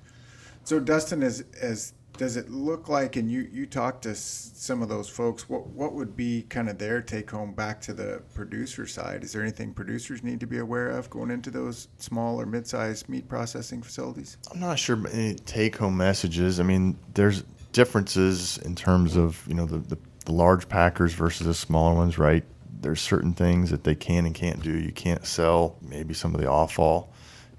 So, 0.63 0.79
Dustin, 0.79 1.23
as, 1.23 1.43
as 1.61 1.93
does 2.21 2.37
it 2.37 2.51
look 2.51 2.87
like, 2.87 3.15
and 3.15 3.31
you, 3.31 3.49
you 3.51 3.65
talked 3.65 4.03
to 4.03 4.13
some 4.13 4.83
of 4.83 4.89
those 4.89 5.09
folks, 5.09 5.49
what, 5.49 5.65
what 5.69 5.93
would 5.93 6.15
be 6.15 6.43
kind 6.43 6.69
of 6.69 6.77
their 6.77 7.01
take 7.01 7.31
home 7.31 7.51
back 7.51 7.81
to 7.81 7.93
the 7.93 8.21
producer 8.35 8.85
side? 8.85 9.23
Is 9.23 9.33
there 9.33 9.41
anything 9.41 9.73
producers 9.73 10.21
need 10.21 10.39
to 10.41 10.45
be 10.45 10.59
aware 10.59 10.89
of 10.89 11.09
going 11.09 11.31
into 11.31 11.49
those 11.49 11.87
small 11.97 12.39
or 12.39 12.45
mid 12.45 12.67
sized 12.67 13.09
meat 13.09 13.27
processing 13.27 13.81
facilities? 13.81 14.37
I'm 14.51 14.59
not 14.59 14.77
sure 14.77 14.99
any 15.11 15.33
take 15.33 15.77
home 15.77 15.97
messages. 15.97 16.59
I 16.59 16.63
mean, 16.63 16.95
there's 17.15 17.43
differences 17.71 18.59
in 18.59 18.75
terms 18.75 19.17
of, 19.17 19.43
you 19.47 19.55
know, 19.55 19.65
the, 19.65 19.79
the, 19.79 19.97
the 20.25 20.31
large 20.31 20.69
packers 20.69 21.15
versus 21.15 21.47
the 21.47 21.55
smaller 21.55 21.95
ones, 21.95 22.19
right? 22.19 22.43
There's 22.81 23.01
certain 23.01 23.33
things 23.33 23.71
that 23.71 23.83
they 23.83 23.95
can 23.95 24.27
and 24.27 24.35
can't 24.35 24.61
do. 24.61 24.77
You 24.77 24.91
can't 24.91 25.25
sell 25.25 25.75
maybe 25.81 26.13
some 26.13 26.35
of 26.35 26.41
the 26.41 26.47
offal. 26.47 27.10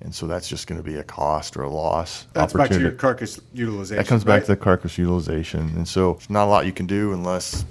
And 0.02 0.14
so 0.14 0.26
that's 0.26 0.48
just 0.48 0.66
going 0.66 0.82
to 0.82 0.84
be 0.84 0.96
a 0.96 1.04
cost 1.04 1.56
or 1.56 1.62
a 1.62 1.70
loss. 1.70 2.26
That's 2.32 2.52
back 2.52 2.70
to 2.70 2.80
your 2.80 2.92
carcass 2.92 3.40
utilization. 3.54 4.02
That 4.02 4.08
comes 4.08 4.24
back 4.24 4.42
to 4.42 4.48
the 4.48 4.56
carcass 4.56 4.98
utilization. 4.98 5.60
And 5.76 5.86
so 5.86 6.14
there's 6.14 6.30
not 6.30 6.46
a 6.46 6.50
lot 6.50 6.66
you 6.66 6.72
can 6.72 6.86
do 6.86 7.12
unless 7.12 7.64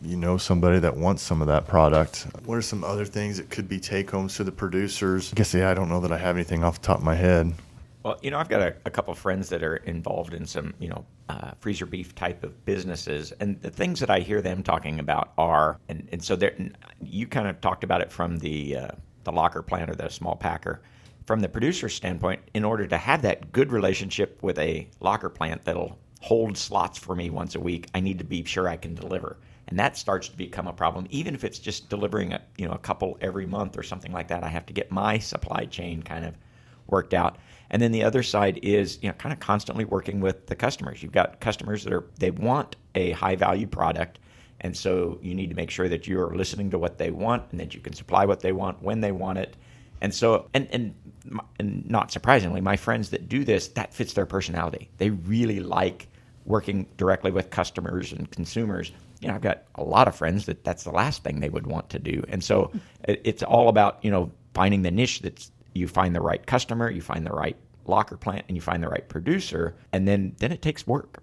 you 0.00 0.16
know 0.16 0.38
somebody 0.38 0.78
that 0.78 0.96
wants 0.96 1.22
some 1.22 1.42
of 1.42 1.48
that 1.48 1.66
product. 1.66 2.26
What 2.44 2.56
are 2.56 2.62
some 2.62 2.84
other 2.84 3.04
things 3.04 3.36
that 3.36 3.50
could 3.50 3.68
be 3.68 3.78
take 3.78 4.10
homes 4.10 4.36
to 4.36 4.44
the 4.44 4.52
producers? 4.52 5.32
I 5.32 5.36
guess, 5.36 5.52
yeah, 5.52 5.70
I 5.70 5.74
don't 5.74 5.88
know 5.88 6.00
that 6.00 6.12
I 6.12 6.18
have 6.18 6.36
anything 6.36 6.64
off 6.64 6.80
the 6.80 6.86
top 6.86 6.98
of 6.98 7.04
my 7.04 7.14
head. 7.14 7.52
Well, 8.04 8.18
you 8.22 8.30
know, 8.30 8.38
I've 8.38 8.48
got 8.48 8.62
a, 8.62 8.74
a 8.86 8.90
couple 8.90 9.12
of 9.12 9.18
friends 9.18 9.48
that 9.50 9.62
are 9.62 9.76
involved 9.76 10.32
in 10.32 10.46
some, 10.46 10.72
you 10.78 10.88
know, 10.88 11.04
uh, 11.28 11.50
freezer 11.58 11.84
beef 11.84 12.14
type 12.14 12.44
of 12.44 12.64
businesses, 12.64 13.32
and 13.32 13.60
the 13.60 13.70
things 13.70 14.00
that 14.00 14.08
I 14.08 14.20
hear 14.20 14.40
them 14.40 14.62
talking 14.62 15.00
about 15.00 15.32
are, 15.36 15.78
and, 15.88 16.08
and 16.12 16.22
so 16.22 16.36
there, 16.36 16.54
you 17.02 17.26
kind 17.26 17.48
of 17.48 17.60
talked 17.60 17.84
about 17.84 18.00
it 18.00 18.10
from 18.10 18.38
the 18.38 18.76
uh, 18.76 18.88
the 19.24 19.32
locker 19.32 19.62
plant 19.62 19.90
or 19.90 19.94
the 19.94 20.08
small 20.08 20.36
packer. 20.36 20.80
From 21.28 21.40
the 21.40 21.48
producer's 21.50 21.94
standpoint, 21.94 22.40
in 22.54 22.64
order 22.64 22.86
to 22.86 22.96
have 22.96 23.20
that 23.20 23.52
good 23.52 23.70
relationship 23.70 24.42
with 24.42 24.58
a 24.58 24.88
locker 25.00 25.28
plant 25.28 25.62
that'll 25.62 25.98
hold 26.22 26.56
slots 26.56 26.96
for 26.96 27.14
me 27.14 27.28
once 27.28 27.54
a 27.54 27.60
week, 27.60 27.86
I 27.94 28.00
need 28.00 28.16
to 28.20 28.24
be 28.24 28.42
sure 28.44 28.66
I 28.66 28.78
can 28.78 28.94
deliver, 28.94 29.36
and 29.66 29.78
that 29.78 29.98
starts 29.98 30.30
to 30.30 30.36
become 30.38 30.66
a 30.66 30.72
problem. 30.72 31.06
Even 31.10 31.34
if 31.34 31.44
it's 31.44 31.58
just 31.58 31.90
delivering 31.90 32.32
a 32.32 32.40
you 32.56 32.66
know 32.66 32.72
a 32.72 32.78
couple 32.78 33.18
every 33.20 33.44
month 33.44 33.76
or 33.76 33.82
something 33.82 34.10
like 34.10 34.28
that, 34.28 34.42
I 34.42 34.48
have 34.48 34.64
to 34.64 34.72
get 34.72 34.90
my 34.90 35.18
supply 35.18 35.66
chain 35.66 36.02
kind 36.02 36.24
of 36.24 36.34
worked 36.86 37.12
out. 37.12 37.36
And 37.68 37.82
then 37.82 37.92
the 37.92 38.04
other 38.04 38.22
side 38.22 38.60
is, 38.62 38.98
you 39.02 39.10
know, 39.10 39.14
kind 39.16 39.34
of 39.34 39.38
constantly 39.38 39.84
working 39.84 40.20
with 40.20 40.46
the 40.46 40.56
customers. 40.56 41.02
You've 41.02 41.12
got 41.12 41.40
customers 41.40 41.84
that 41.84 41.92
are 41.92 42.06
they 42.18 42.30
want 42.30 42.76
a 42.94 43.10
high 43.10 43.36
value 43.36 43.66
product, 43.66 44.18
and 44.62 44.74
so 44.74 45.18
you 45.20 45.34
need 45.34 45.50
to 45.50 45.56
make 45.56 45.70
sure 45.70 45.90
that 45.90 46.06
you're 46.06 46.34
listening 46.34 46.70
to 46.70 46.78
what 46.78 46.96
they 46.96 47.10
want 47.10 47.44
and 47.50 47.60
that 47.60 47.74
you 47.74 47.82
can 47.82 47.92
supply 47.92 48.24
what 48.24 48.40
they 48.40 48.52
want 48.52 48.82
when 48.82 49.02
they 49.02 49.12
want 49.12 49.36
it. 49.36 49.58
And 50.00 50.14
so, 50.14 50.48
and 50.54 50.68
and 50.70 50.94
and 51.58 51.88
not 51.88 52.10
surprisingly, 52.10 52.60
my 52.60 52.76
friends 52.76 53.10
that 53.10 53.28
do 53.28 53.44
this, 53.44 53.68
that 53.68 53.92
fits 53.92 54.14
their 54.14 54.26
personality. 54.26 54.88
They 54.98 55.10
really 55.10 55.60
like 55.60 56.08
working 56.44 56.86
directly 56.96 57.30
with 57.30 57.50
customers 57.50 58.12
and 58.12 58.30
consumers. 58.30 58.92
You 59.20 59.28
know, 59.28 59.34
I've 59.34 59.42
got 59.42 59.64
a 59.74 59.82
lot 59.82 60.08
of 60.08 60.14
friends 60.14 60.46
that 60.46 60.64
that's 60.64 60.84
the 60.84 60.90
last 60.90 61.22
thing 61.24 61.40
they 61.40 61.50
would 61.50 61.66
want 61.66 61.90
to 61.90 61.98
do. 61.98 62.22
And 62.28 62.42
so, 62.42 62.72
it's 63.04 63.42
all 63.42 63.68
about 63.68 63.98
you 64.02 64.10
know 64.10 64.30
finding 64.54 64.82
the 64.82 64.90
niche 64.90 65.20
that's 65.20 65.50
you 65.74 65.88
find 65.88 66.14
the 66.14 66.20
right 66.20 66.44
customer, 66.46 66.90
you 66.90 67.00
find 67.00 67.26
the 67.26 67.32
right 67.32 67.56
locker 67.86 68.16
plant, 68.16 68.44
and 68.48 68.56
you 68.56 68.60
find 68.60 68.82
the 68.82 68.88
right 68.88 69.08
producer, 69.08 69.74
and 69.92 70.06
then 70.06 70.34
then 70.38 70.52
it 70.52 70.62
takes 70.62 70.86
work. 70.86 71.22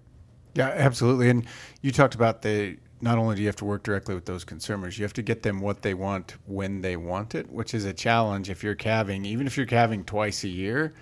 Yeah, 0.54 0.68
absolutely. 0.68 1.28
And 1.28 1.46
you 1.82 1.92
talked 1.92 2.14
about 2.14 2.42
the 2.42 2.78
not 3.06 3.18
only 3.18 3.36
do 3.36 3.42
you 3.42 3.46
have 3.46 3.54
to 3.56 3.64
work 3.64 3.84
directly 3.84 4.16
with 4.16 4.24
those 4.24 4.42
consumers, 4.42 4.98
you 4.98 5.04
have 5.04 5.12
to 5.12 5.22
get 5.22 5.44
them 5.44 5.60
what 5.60 5.80
they 5.80 5.94
want 5.94 6.34
when 6.46 6.80
they 6.80 6.96
want 6.96 7.36
it, 7.36 7.48
which 7.52 7.72
is 7.72 7.84
a 7.84 7.92
challenge 7.92 8.50
if 8.50 8.64
you're 8.64 8.74
calving, 8.74 9.24
even 9.24 9.46
if 9.46 9.56
you're 9.56 9.64
calving 9.64 10.02
twice 10.02 10.42
a 10.42 10.48
year 10.48 10.92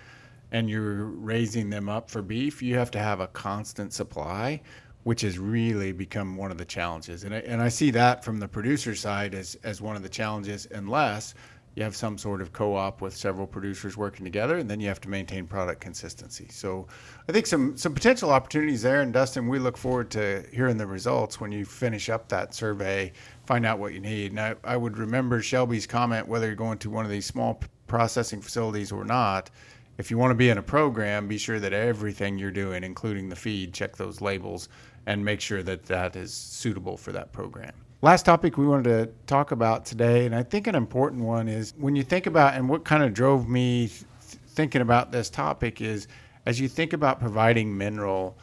and 0.53 0.69
you're 0.69 1.07
raising 1.07 1.71
them 1.71 1.89
up 1.89 2.11
for 2.11 2.21
beef, 2.21 2.63
you 2.63 2.77
have 2.77 2.91
to 2.91 2.99
have 2.99 3.21
a 3.21 3.27
constant 3.29 3.95
supply, 3.95 4.61
which 5.05 5.23
has 5.23 5.39
really 5.39 5.93
become 5.93 6.37
one 6.37 6.51
of 6.51 6.59
the 6.59 6.65
challenges. 6.67 7.25
And 7.25 7.35
I, 7.35 7.39
and 7.39 7.63
I 7.63 7.71
see 7.71 7.91
that 7.93 8.23
from 8.23 8.39
the 8.39 8.49
producer 8.49 8.95
side 8.95 9.35
as, 9.35 9.57
as 9.65 9.81
one 9.81 9.97
of 9.97 10.03
the 10.03 10.09
challenges, 10.11 10.69
unless 10.73 11.35
you 11.75 11.83
have 11.83 11.97
some 11.97 12.17
sort 12.17 12.41
of 12.41 12.53
co-op 12.53 13.01
with 13.01 13.17
several 13.17 13.47
producers 13.47 13.97
working 13.97 14.25
together, 14.25 14.59
and 14.59 14.71
then 14.71 14.81
you 14.81 14.89
have 14.89 15.01
to 15.01 15.09
maintain 15.09 15.47
product 15.47 15.81
consistency. 15.81 16.47
So, 16.51 16.87
I 17.29 17.33
think 17.33 17.47
some 17.47 17.77
some 17.77 17.95
potential 17.95 18.31
opportunities 18.31 18.83
there. 18.83 19.01
And 19.01 19.13
Dustin, 19.13 19.49
we 19.49 19.59
look 19.59 19.77
forward 19.77 20.11
to 20.13 20.45
hearing 20.53 20.77
the 20.77 20.87
results 20.87 21.41
when 21.41 21.51
you 21.51 21.65
finish 21.65 22.09
up 22.09 22.29
that 22.29 22.55
survey, 22.55 23.13
find 23.47 23.67
out 23.67 23.79
what 23.79 23.93
you 23.93 24.01
need. 24.01 24.33
And 24.33 24.41
I, 24.41 24.55
I 24.63 24.77
would 24.77 24.99
remember 24.99 25.43
Shelby's 25.43 25.87
comment 25.87 26.29
whether 26.29 26.47
you're 26.47 26.55
going 26.55 26.79
to 26.79 26.91
one 26.91 27.05
of 27.05 27.11
these 27.11 27.27
small 27.27 27.61
processing 27.87 28.41
facilities 28.41 28.93
or 28.93 29.05
not. 29.05 29.51
If 29.97 30.11
you 30.11 30.19
want 30.19 30.33
to 30.33 30.35
be 30.35 30.49
in 30.49 30.59
a 30.59 30.63
program, 30.63 31.29
be 31.29 31.39
sure 31.39 31.61
that 31.61 31.73
everything 31.73 32.37
you're 32.37 32.51
doing, 32.51 32.83
including 32.83 33.29
the 33.29 33.37
feed, 33.37 33.73
check 33.73 33.97
those 33.97 34.21
labels 34.21 34.69
and 35.07 35.25
make 35.25 35.41
sure 35.41 35.63
that 35.63 35.85
that 35.85 36.17
is 36.17 36.33
suitable 36.33 36.97
for 36.97 37.13
that 37.13 37.33
program. 37.33 37.84
Last 38.05 38.27
topic 38.27 38.59
we 38.59 38.67
wanted 38.67 38.85
to 38.85 39.13
talk 39.27 39.51
about 39.51 39.87
today, 39.87 40.27
and 40.27 40.35
I 40.35 40.43
think 40.43 40.67
an 40.67 40.75
important 40.75 41.23
one 41.23 41.49
is 41.49 41.73
when 41.79 41.97
you 41.97 42.03
think 42.03 42.27
about, 42.27 42.53
and 42.53 42.69
what 42.69 42.85
kind 42.85 43.03
of 43.03 43.15
drove 43.15 43.49
me 43.49 43.89
th- 43.89 44.03
thinking 44.49 44.83
about 44.83 45.11
this 45.11 45.31
topic 45.31 45.81
is 45.81 46.07
as 46.45 46.61
you 46.61 46.69
think 46.69 46.93
about 46.93 47.19
providing 47.19 47.75
mineral 47.75 48.37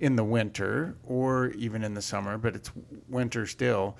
in 0.00 0.16
the 0.16 0.22
winter 0.22 0.98
or 1.02 1.52
even 1.52 1.82
in 1.82 1.94
the 1.94 2.02
summer, 2.02 2.36
but 2.36 2.54
it's 2.54 2.70
winter 3.08 3.46
still, 3.46 3.96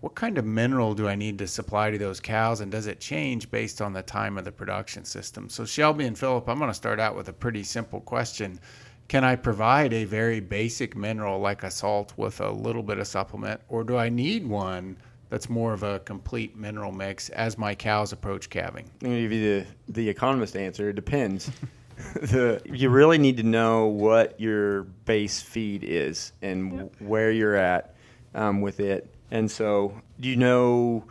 what 0.00 0.14
kind 0.14 0.36
of 0.36 0.44
mineral 0.44 0.92
do 0.92 1.08
I 1.08 1.14
need 1.14 1.38
to 1.38 1.46
supply 1.46 1.90
to 1.90 1.96
those 1.96 2.20
cows, 2.20 2.60
and 2.60 2.70
does 2.70 2.86
it 2.86 3.00
change 3.00 3.50
based 3.50 3.80
on 3.80 3.94
the 3.94 4.02
time 4.02 4.36
of 4.36 4.44
the 4.44 4.52
production 4.52 5.06
system? 5.06 5.48
So, 5.48 5.64
Shelby 5.64 6.04
and 6.04 6.18
Philip, 6.18 6.46
I'm 6.46 6.58
going 6.58 6.68
to 6.68 6.74
start 6.74 7.00
out 7.00 7.16
with 7.16 7.30
a 7.30 7.32
pretty 7.32 7.62
simple 7.62 8.02
question 8.02 8.60
can 9.08 9.24
I 9.24 9.36
provide 9.36 9.92
a 9.92 10.04
very 10.04 10.40
basic 10.40 10.96
mineral 10.96 11.38
like 11.38 11.62
a 11.64 11.70
salt 11.70 12.14
with 12.16 12.40
a 12.40 12.50
little 12.50 12.82
bit 12.82 12.98
of 12.98 13.06
supplement, 13.06 13.60
or 13.68 13.84
do 13.84 13.96
I 13.96 14.08
need 14.08 14.46
one 14.46 14.96
that's 15.28 15.48
more 15.48 15.72
of 15.72 15.82
a 15.82 15.98
complete 16.00 16.56
mineral 16.56 16.92
mix 16.92 17.28
as 17.30 17.58
my 17.58 17.74
cows 17.74 18.12
approach 18.12 18.50
calving? 18.50 18.84
I'm 19.02 19.08
going 19.08 19.16
to 19.16 19.22
give 19.22 19.32
you 19.32 19.60
the, 19.60 19.92
the 19.92 20.08
economist 20.08 20.56
answer. 20.56 20.90
It 20.90 20.96
depends. 20.96 21.50
the, 22.14 22.60
you 22.64 22.90
really 22.90 23.18
need 23.18 23.36
to 23.38 23.42
know 23.42 23.86
what 23.86 24.38
your 24.40 24.84
base 25.04 25.40
feed 25.40 25.84
is 25.84 26.32
and 26.42 26.72
yep. 26.72 26.94
where 27.00 27.30
you're 27.30 27.56
at 27.56 27.94
um, 28.34 28.60
with 28.60 28.80
it. 28.80 29.12
And 29.30 29.50
so, 29.50 30.00
do 30.20 30.28
you 30.28 30.36
know 30.36 31.04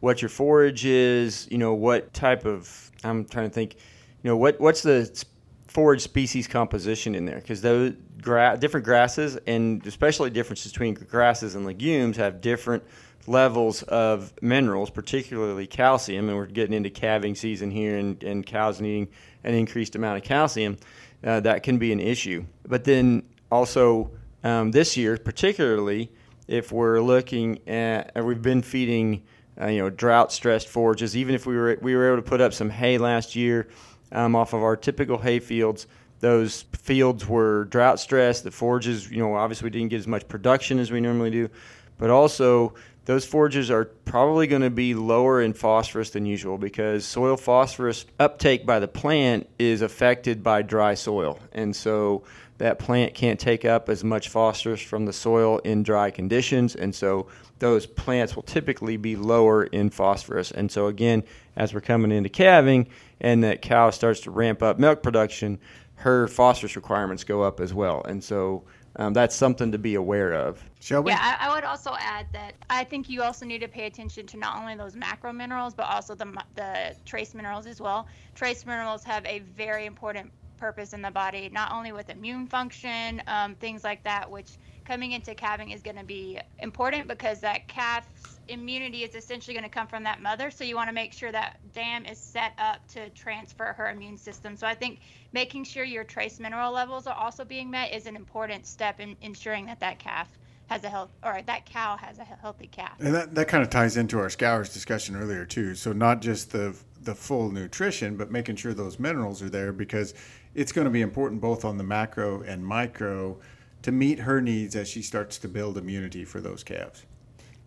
what 0.00 0.22
your 0.22 0.28
forage 0.28 0.84
is? 0.84 1.48
You 1.50 1.58
know 1.58 1.74
what 1.74 2.12
type 2.12 2.44
of? 2.44 2.90
I'm 3.04 3.24
trying 3.24 3.48
to 3.48 3.54
think. 3.54 3.76
You 4.22 4.30
know 4.30 4.36
what 4.36 4.60
what's 4.60 4.82
the 4.82 5.24
forage 5.68 6.00
species 6.00 6.48
composition 6.48 7.14
in 7.14 7.26
there 7.26 7.36
because 7.36 7.60
those 7.60 7.92
gra- 8.20 8.56
different 8.58 8.84
grasses 8.84 9.38
and 9.46 9.86
especially 9.86 10.30
differences 10.30 10.72
between 10.72 10.94
grasses 10.94 11.54
and 11.54 11.64
legumes 11.66 12.16
have 12.16 12.40
different 12.40 12.82
levels 13.26 13.82
of 13.84 14.32
minerals, 14.42 14.90
particularly 14.90 15.66
calcium. 15.66 16.28
And 16.28 16.36
we're 16.36 16.46
getting 16.46 16.72
into 16.72 16.90
calving 16.90 17.34
season 17.34 17.70
here, 17.70 17.98
and, 17.98 18.22
and 18.22 18.44
cows 18.44 18.80
needing 18.80 19.08
an 19.44 19.54
increased 19.54 19.94
amount 19.94 20.16
of 20.16 20.24
calcium. 20.24 20.78
Uh, 21.22 21.40
that 21.40 21.62
can 21.62 21.78
be 21.78 21.92
an 21.92 22.00
issue. 22.00 22.44
But 22.66 22.84
then 22.84 23.22
also 23.50 24.10
um, 24.44 24.70
this 24.70 24.96
year, 24.96 25.16
particularly 25.18 26.10
if 26.46 26.72
we're 26.72 27.00
looking 27.00 27.58
at, 27.68 28.24
we've 28.24 28.42
been 28.42 28.62
feeding. 28.62 29.22
Uh, 29.60 29.66
you 29.66 29.78
know, 29.78 29.90
drought-stressed 29.90 30.68
forages. 30.68 31.16
Even 31.16 31.34
if 31.34 31.44
we 31.44 31.56
were 31.56 31.76
we 31.82 31.96
were 31.96 32.12
able 32.12 32.22
to 32.22 32.22
put 32.22 32.40
up 32.40 32.54
some 32.54 32.70
hay 32.70 32.96
last 32.96 33.34
year, 33.34 33.66
um, 34.12 34.34
off 34.34 34.52
of 34.52 34.62
our 34.62 34.76
typical 34.76 35.18
hay 35.18 35.38
fields. 35.38 35.86
Those 36.20 36.62
fields 36.72 37.26
were 37.26 37.66
drought 37.66 38.00
stressed. 38.00 38.44
The 38.44 38.50
forages, 38.50 39.10
you 39.10 39.18
know, 39.18 39.34
obviously 39.34 39.66
we 39.66 39.70
didn't 39.70 39.88
get 39.88 39.98
as 39.98 40.06
much 40.08 40.26
production 40.28 40.78
as 40.78 40.90
we 40.90 41.00
normally 41.00 41.30
do, 41.30 41.48
but 41.96 42.10
also 42.10 42.74
those 43.08 43.24
forages 43.24 43.70
are 43.70 43.86
probably 43.86 44.46
going 44.46 44.60
to 44.60 44.68
be 44.68 44.92
lower 44.92 45.40
in 45.40 45.54
phosphorus 45.54 46.10
than 46.10 46.26
usual 46.26 46.58
because 46.58 47.06
soil 47.06 47.38
phosphorus 47.38 48.04
uptake 48.20 48.66
by 48.66 48.78
the 48.78 48.86
plant 48.86 49.48
is 49.58 49.80
affected 49.80 50.42
by 50.42 50.60
dry 50.60 50.92
soil. 50.92 51.38
And 51.52 51.74
so 51.74 52.24
that 52.58 52.78
plant 52.78 53.14
can't 53.14 53.40
take 53.40 53.64
up 53.64 53.88
as 53.88 54.04
much 54.04 54.28
phosphorus 54.28 54.82
from 54.82 55.06
the 55.06 55.14
soil 55.14 55.56
in 55.60 55.82
dry 55.82 56.10
conditions. 56.10 56.76
And 56.76 56.94
so 56.94 57.28
those 57.60 57.86
plants 57.86 58.36
will 58.36 58.42
typically 58.42 58.98
be 58.98 59.16
lower 59.16 59.64
in 59.64 59.88
phosphorus. 59.88 60.50
And 60.50 60.70
so, 60.70 60.86
again, 60.88 61.24
as 61.56 61.72
we're 61.72 61.80
coming 61.80 62.12
into 62.12 62.28
calving 62.28 62.88
and 63.22 63.42
that 63.42 63.62
cow 63.62 63.88
starts 63.88 64.20
to 64.20 64.30
ramp 64.30 64.62
up 64.62 64.78
milk 64.78 65.02
production, 65.02 65.60
her 65.94 66.28
phosphorus 66.28 66.76
requirements 66.76 67.24
go 67.24 67.40
up 67.40 67.58
as 67.58 67.72
well. 67.72 68.02
And 68.02 68.22
so, 68.22 68.64
um, 68.98 69.12
that's 69.12 69.34
something 69.34 69.70
to 69.72 69.78
be 69.78 69.94
aware 69.94 70.32
of. 70.32 70.62
Shelby? 70.80 71.10
Yeah, 71.10 71.18
I, 71.20 71.48
I, 71.48 71.54
would 71.54 71.64
also 71.64 71.94
add 71.98 72.26
that 72.32 72.54
I 72.68 72.82
think 72.82 73.08
you 73.08 73.22
also 73.22 73.46
need 73.46 73.60
to 73.60 73.68
pay 73.68 73.86
attention 73.86 74.26
to 74.26 74.36
not 74.36 74.58
only 74.60 74.74
those 74.74 74.96
macro 74.96 75.32
minerals, 75.32 75.72
but 75.72 75.86
also 75.86 76.16
the, 76.16 76.26
the 76.56 76.96
trace 77.04 77.32
minerals 77.32 77.66
as 77.66 77.80
well. 77.80 78.08
Trace 78.34 78.66
minerals 78.66 79.04
have 79.04 79.24
a 79.24 79.38
very 79.56 79.86
important 79.86 80.32
purpose 80.58 80.92
in 80.92 81.00
the 81.00 81.10
body, 81.10 81.48
not 81.52 81.72
only 81.72 81.92
with 81.92 82.10
immune 82.10 82.48
function, 82.48 83.22
um, 83.28 83.54
things 83.54 83.84
like 83.84 84.02
that, 84.02 84.28
which 84.28 84.58
coming 84.84 85.12
into 85.12 85.34
calving 85.34 85.70
is 85.70 85.80
going 85.80 85.96
to 85.96 86.04
be 86.04 86.40
important 86.58 87.06
because 87.06 87.40
that 87.40 87.68
calf's 87.68 88.37
immunity 88.48 89.04
is 89.04 89.14
essentially 89.14 89.54
going 89.54 89.68
to 89.68 89.70
come 89.70 89.86
from 89.86 90.02
that 90.04 90.20
mother. 90.20 90.50
So 90.50 90.64
you 90.64 90.76
want 90.76 90.88
to 90.88 90.94
make 90.94 91.12
sure 91.12 91.32
that 91.32 91.58
dam 91.72 92.04
is 92.06 92.18
set 92.18 92.52
up 92.58 92.86
to 92.88 93.08
transfer 93.10 93.72
her 93.76 93.90
immune 93.90 94.16
system. 94.16 94.56
So 94.56 94.66
I 94.66 94.74
think 94.74 95.00
making 95.32 95.64
sure 95.64 95.84
your 95.84 96.04
trace 96.04 96.40
mineral 96.40 96.72
levels 96.72 97.06
are 97.06 97.14
also 97.14 97.44
being 97.44 97.70
met 97.70 97.92
is 97.92 98.06
an 98.06 98.16
important 98.16 98.66
step 98.66 99.00
in 99.00 99.16
ensuring 99.22 99.66
that 99.66 99.80
that 99.80 99.98
calf 99.98 100.28
has 100.68 100.84
a 100.84 100.88
health 100.88 101.10
or 101.22 101.40
that 101.46 101.64
cow 101.64 101.96
has 101.96 102.18
a 102.18 102.24
healthy 102.24 102.66
calf. 102.66 102.92
And 103.00 103.14
that, 103.14 103.34
that 103.34 103.48
kind 103.48 103.62
of 103.62 103.70
ties 103.70 103.96
into 103.96 104.18
our 104.18 104.30
scours 104.30 104.72
discussion 104.72 105.16
earlier 105.16 105.44
too. 105.44 105.74
So 105.74 105.92
not 105.92 106.20
just 106.20 106.52
the 106.52 106.76
the 107.00 107.14
full 107.14 107.50
nutrition, 107.50 108.16
but 108.16 108.30
making 108.30 108.56
sure 108.56 108.74
those 108.74 108.98
minerals 108.98 109.40
are 109.40 109.48
there 109.48 109.72
because 109.72 110.14
it's 110.54 110.72
going 110.72 110.84
to 110.84 110.90
be 110.90 111.00
important 111.00 111.40
both 111.40 111.64
on 111.64 111.78
the 111.78 111.84
macro 111.84 112.42
and 112.42 112.66
micro 112.66 113.38
to 113.82 113.92
meet 113.92 114.18
her 114.18 114.40
needs 114.40 114.76
as 114.76 114.88
she 114.88 115.00
starts 115.00 115.38
to 115.38 115.48
build 115.48 115.78
immunity 115.78 116.24
for 116.24 116.40
those 116.40 116.62
calves. 116.62 117.06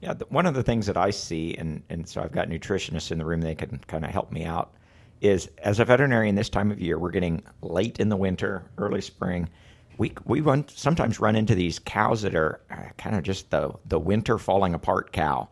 Yeah, 0.02 0.16
one 0.30 0.48
of 0.48 0.56
the 0.56 0.64
things 0.64 0.88
that 0.88 0.98
I 0.98 1.12
see, 1.12 1.56
and, 1.58 1.84
and 1.90 2.10
so 2.10 2.22
I've 2.22 2.32
got 2.32 2.50
nutritionists 2.50 3.12
in 3.12 3.20
the 3.20 3.26
room, 3.26 3.42
they 3.42 3.54
can 3.56 3.80
kind 3.88 4.04
of 4.04 4.10
help 4.10 4.32
me 4.32 4.46
out, 4.46 4.74
is 5.22 5.48
as 5.60 5.80
a 5.80 5.86
veterinarian 5.86 6.34
this 6.34 6.50
time 6.50 6.72
of 6.72 6.82
year, 6.82 6.98
we're 6.98 7.12
getting 7.12 7.44
late 7.62 8.00
in 8.00 8.10
the 8.10 8.18
winter, 8.18 8.64
early 8.80 9.02
spring. 9.02 9.48
we 9.98 10.12
we 10.26 10.42
run, 10.42 10.66
sometimes 10.68 11.20
run 11.20 11.36
into 11.36 11.54
these 11.54 11.78
cows 11.80 12.24
that 12.24 12.34
are 12.36 12.60
uh, 12.72 12.90
kind 12.98 13.16
of 13.16 13.24
just 13.24 13.52
the 13.52 13.72
the 13.86 14.00
winter 14.00 14.40
falling 14.40 14.74
apart 14.74 15.12
cow, 15.12 15.48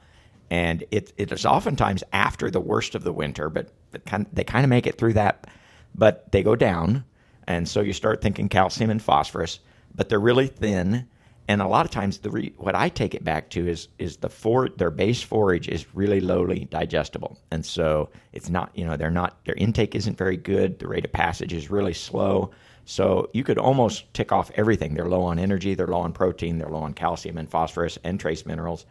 and 0.50 0.84
it 0.90 1.14
it 1.18 1.32
is 1.32 1.46
oftentimes 1.46 2.04
after 2.14 2.50
the 2.50 2.60
worst 2.60 2.96
of 2.96 3.04
the 3.04 3.14
winter, 3.14 3.50
but, 3.50 3.70
kind 4.06 4.26
they 4.34 4.44
kind 4.44 4.64
of 4.64 4.70
make 4.70 4.88
it 4.88 4.98
through 4.98 5.14
that, 5.14 5.48
but 5.94 6.32
they 6.32 6.42
go 6.42 6.56
down, 6.56 7.04
and 7.48 7.68
so 7.70 7.82
you 7.82 7.94
start 7.94 8.22
thinking 8.22 8.50
calcium 8.50 8.90
and 8.90 9.02
phosphorus, 9.02 9.60
but 9.94 10.10
they're 10.10 10.20
really 10.20 10.48
thin. 10.48 11.08
And 11.50 11.64
a 11.64 11.68
lot 11.68 11.84
of 11.84 11.90
times, 11.90 12.20
the 12.20 12.30
re, 12.30 12.54
what 12.58 12.76
I 12.76 12.90
take 12.90 13.16
it 13.16 13.24
back 13.24 13.50
to 13.50 13.68
is 13.68 13.88
is 13.98 14.18
the 14.18 14.30
for 14.30 14.70
their 14.70 14.92
base 14.92 15.24
forage 15.24 15.68
is 15.68 15.96
really 15.96 16.22
lowly 16.22 16.66
digestible, 16.66 17.40
and 17.50 17.66
so 17.66 18.12
it's 18.34 18.52
not 18.52 18.70
you 18.76 18.86
know 18.86 18.96
they're 18.96 19.10
not 19.10 19.44
their 19.46 19.56
intake 19.56 19.96
isn't 19.96 20.16
very 20.16 20.38
good. 20.38 20.78
The 20.78 20.88
rate 20.88 21.06
of 21.06 21.12
passage 21.12 21.52
is 21.52 21.72
really 21.72 21.96
slow, 21.96 22.52
so 22.86 23.32
you 23.34 23.44
could 23.44 23.58
almost 23.58 24.14
tick 24.14 24.32
off 24.32 24.52
everything. 24.54 24.94
They're 24.94 25.10
low 25.10 25.24
on 25.24 25.40
energy, 25.40 25.74
they're 25.74 25.88
low 25.88 26.02
on 26.02 26.14
protein, 26.14 26.60
they're 26.60 26.70
low 26.70 26.84
on 26.84 26.94
calcium 26.94 27.40
and 27.40 27.50
phosphorus 27.50 27.98
and 28.04 28.20
trace 28.20 28.46
minerals. 28.46 28.86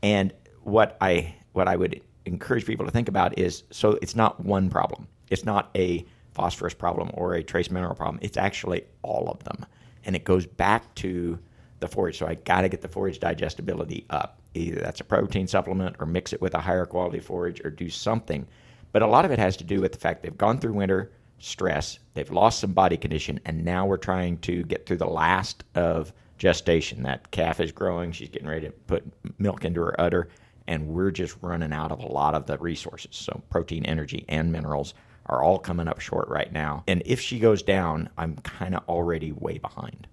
And 0.00 0.32
what 0.62 0.96
I 1.00 1.34
what 1.52 1.66
I 1.66 1.74
would 1.74 2.00
encourage 2.26 2.64
people 2.64 2.86
to 2.86 2.92
think 2.92 3.08
about 3.08 3.36
is 3.36 3.64
so 3.72 3.98
it's 4.00 4.14
not 4.14 4.38
one 4.44 4.70
problem. 4.70 5.08
It's 5.30 5.44
not 5.44 5.70
a 5.74 6.06
phosphorus 6.30 6.74
problem 6.74 7.10
or 7.14 7.34
a 7.34 7.42
trace 7.42 7.72
mineral 7.72 7.96
problem. 7.96 8.20
It's 8.22 8.36
actually 8.36 8.84
all 9.02 9.28
of 9.28 9.42
them, 9.42 9.66
and 10.04 10.14
it 10.14 10.22
goes 10.22 10.46
back 10.46 10.94
to 10.96 11.40
the 11.80 11.88
forage. 11.88 12.18
So 12.18 12.26
I 12.26 12.34
got 12.34 12.62
to 12.62 12.68
get 12.68 12.82
the 12.82 12.88
forage 12.88 13.20
digestibility 13.20 14.04
up. 14.10 14.40
Either 14.54 14.80
that's 14.80 15.00
a 15.00 15.04
protein 15.04 15.46
supplement 15.46 15.96
or 15.98 16.06
mix 16.06 16.32
it 16.32 16.40
with 16.40 16.54
a 16.54 16.60
higher 16.60 16.86
quality 16.86 17.20
forage 17.20 17.60
or 17.64 17.70
do 17.70 17.88
something. 17.88 18.46
But 18.92 19.02
a 19.02 19.06
lot 19.06 19.24
of 19.24 19.30
it 19.30 19.38
has 19.38 19.56
to 19.58 19.64
do 19.64 19.80
with 19.80 19.92
the 19.92 19.98
fact 19.98 20.22
they've 20.22 20.36
gone 20.36 20.58
through 20.58 20.72
winter 20.72 21.12
stress, 21.38 21.98
they've 22.14 22.30
lost 22.30 22.60
some 22.60 22.72
body 22.72 22.96
condition, 22.96 23.40
and 23.44 23.64
now 23.64 23.86
we're 23.86 23.96
trying 23.96 24.38
to 24.38 24.64
get 24.64 24.86
through 24.86 24.96
the 24.96 25.06
last 25.06 25.64
of 25.74 26.12
gestation. 26.36 27.02
That 27.02 27.30
calf 27.30 27.60
is 27.60 27.72
growing, 27.72 28.12
she's 28.12 28.28
getting 28.28 28.48
ready 28.48 28.66
to 28.66 28.72
put 28.72 29.04
milk 29.38 29.64
into 29.64 29.80
her 29.80 30.00
udder, 30.00 30.28
and 30.66 30.88
we're 30.88 31.10
just 31.10 31.36
running 31.40 31.72
out 31.72 31.92
of 31.92 32.00
a 32.00 32.06
lot 32.06 32.34
of 32.34 32.46
the 32.46 32.58
resources. 32.58 33.14
So 33.14 33.42
protein, 33.50 33.84
energy, 33.86 34.24
and 34.28 34.50
minerals 34.50 34.94
are 35.26 35.42
all 35.42 35.58
coming 35.58 35.88
up 35.88 36.00
short 36.00 36.28
right 36.28 36.52
now. 36.52 36.82
And 36.88 37.02
if 37.06 37.20
she 37.20 37.38
goes 37.38 37.62
down, 37.62 38.08
I'm 38.18 38.36
kind 38.36 38.74
of 38.74 38.82
already 38.88 39.32
way 39.32 39.58
behind. 39.58 40.06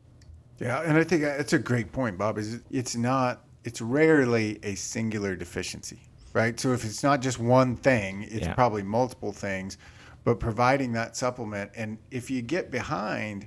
Yeah, 0.60 0.82
and 0.82 0.98
I 0.98 1.04
think 1.04 1.24
uh, 1.24 1.28
it's 1.38 1.54
a 1.54 1.60
great 1.60 1.92
point, 1.92 2.18
Bob. 2.18 2.38
Is 2.38 2.62
it's 2.72 2.96
not 2.96 3.44
it's 3.64 3.82
rarely 3.82 4.60
a 4.64 4.76
singular 4.76 5.36
deficiency, 5.36 6.00
right? 6.34 6.60
So 6.60 6.72
if 6.74 6.86
it's 6.86 7.04
not 7.04 7.22
just 7.22 7.40
one 7.40 7.76
thing, 7.76 8.24
it's 8.24 8.46
Yeah. 8.48 8.54
probably 8.54 8.84
multiple 8.84 9.34
things. 9.34 9.78
But 10.24 10.40
providing 10.40 10.94
that 10.94 11.16
supplement, 11.16 11.72
and 11.76 12.00
if 12.10 12.32
you 12.32 12.42
get 12.42 12.72
behind, 12.72 13.46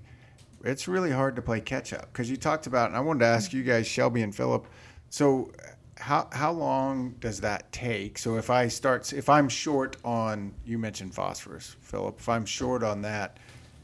it's 0.63 0.87
really 0.87 1.11
hard 1.11 1.35
to 1.37 1.43
play 1.43 1.61
catch 1.61 1.93
up 1.93 2.13
because 2.13 2.31
you 2.31 2.37
talked 2.37 2.67
about, 2.69 2.89
and 2.89 2.97
I 2.97 3.01
wanted 3.01 3.21
to 3.21 3.27
ask 3.27 3.53
you 3.53 3.65
guys, 3.65 3.87
Shelby 3.87 4.23
and 4.23 4.35
Philip. 4.35 4.67
So 5.11 5.51
uh, 5.59 5.71
how 6.01 6.29
how 6.33 6.53
long 6.53 7.15
does 7.19 7.41
that 7.41 7.73
take? 7.73 8.19
So 8.19 8.37
if 8.37 8.51
I 8.51 8.69
start, 8.69 9.13
if 9.13 9.29
I'm 9.29 9.49
short 9.49 9.97
on, 10.05 10.55
you 10.65 10.79
mentioned 10.79 11.15
phosphorus, 11.15 11.75
Philip. 11.81 12.21
If 12.21 12.29
I'm 12.29 12.45
short 12.47 12.83
on 12.85 13.03
that, 13.03 13.39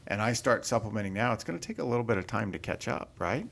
and 0.07 0.21
I 0.21 0.33
start 0.33 0.65
supplementing 0.65 1.13
now, 1.13 1.33
it's 1.33 1.43
going 1.43 1.59
to 1.59 1.67
take 1.67 1.79
a 1.79 1.83
little 1.83 2.03
bit 2.03 2.17
of 2.17 2.27
time 2.27 2.51
to 2.51 2.59
catch 2.59 2.87
up, 2.87 3.15
right? 3.19 3.47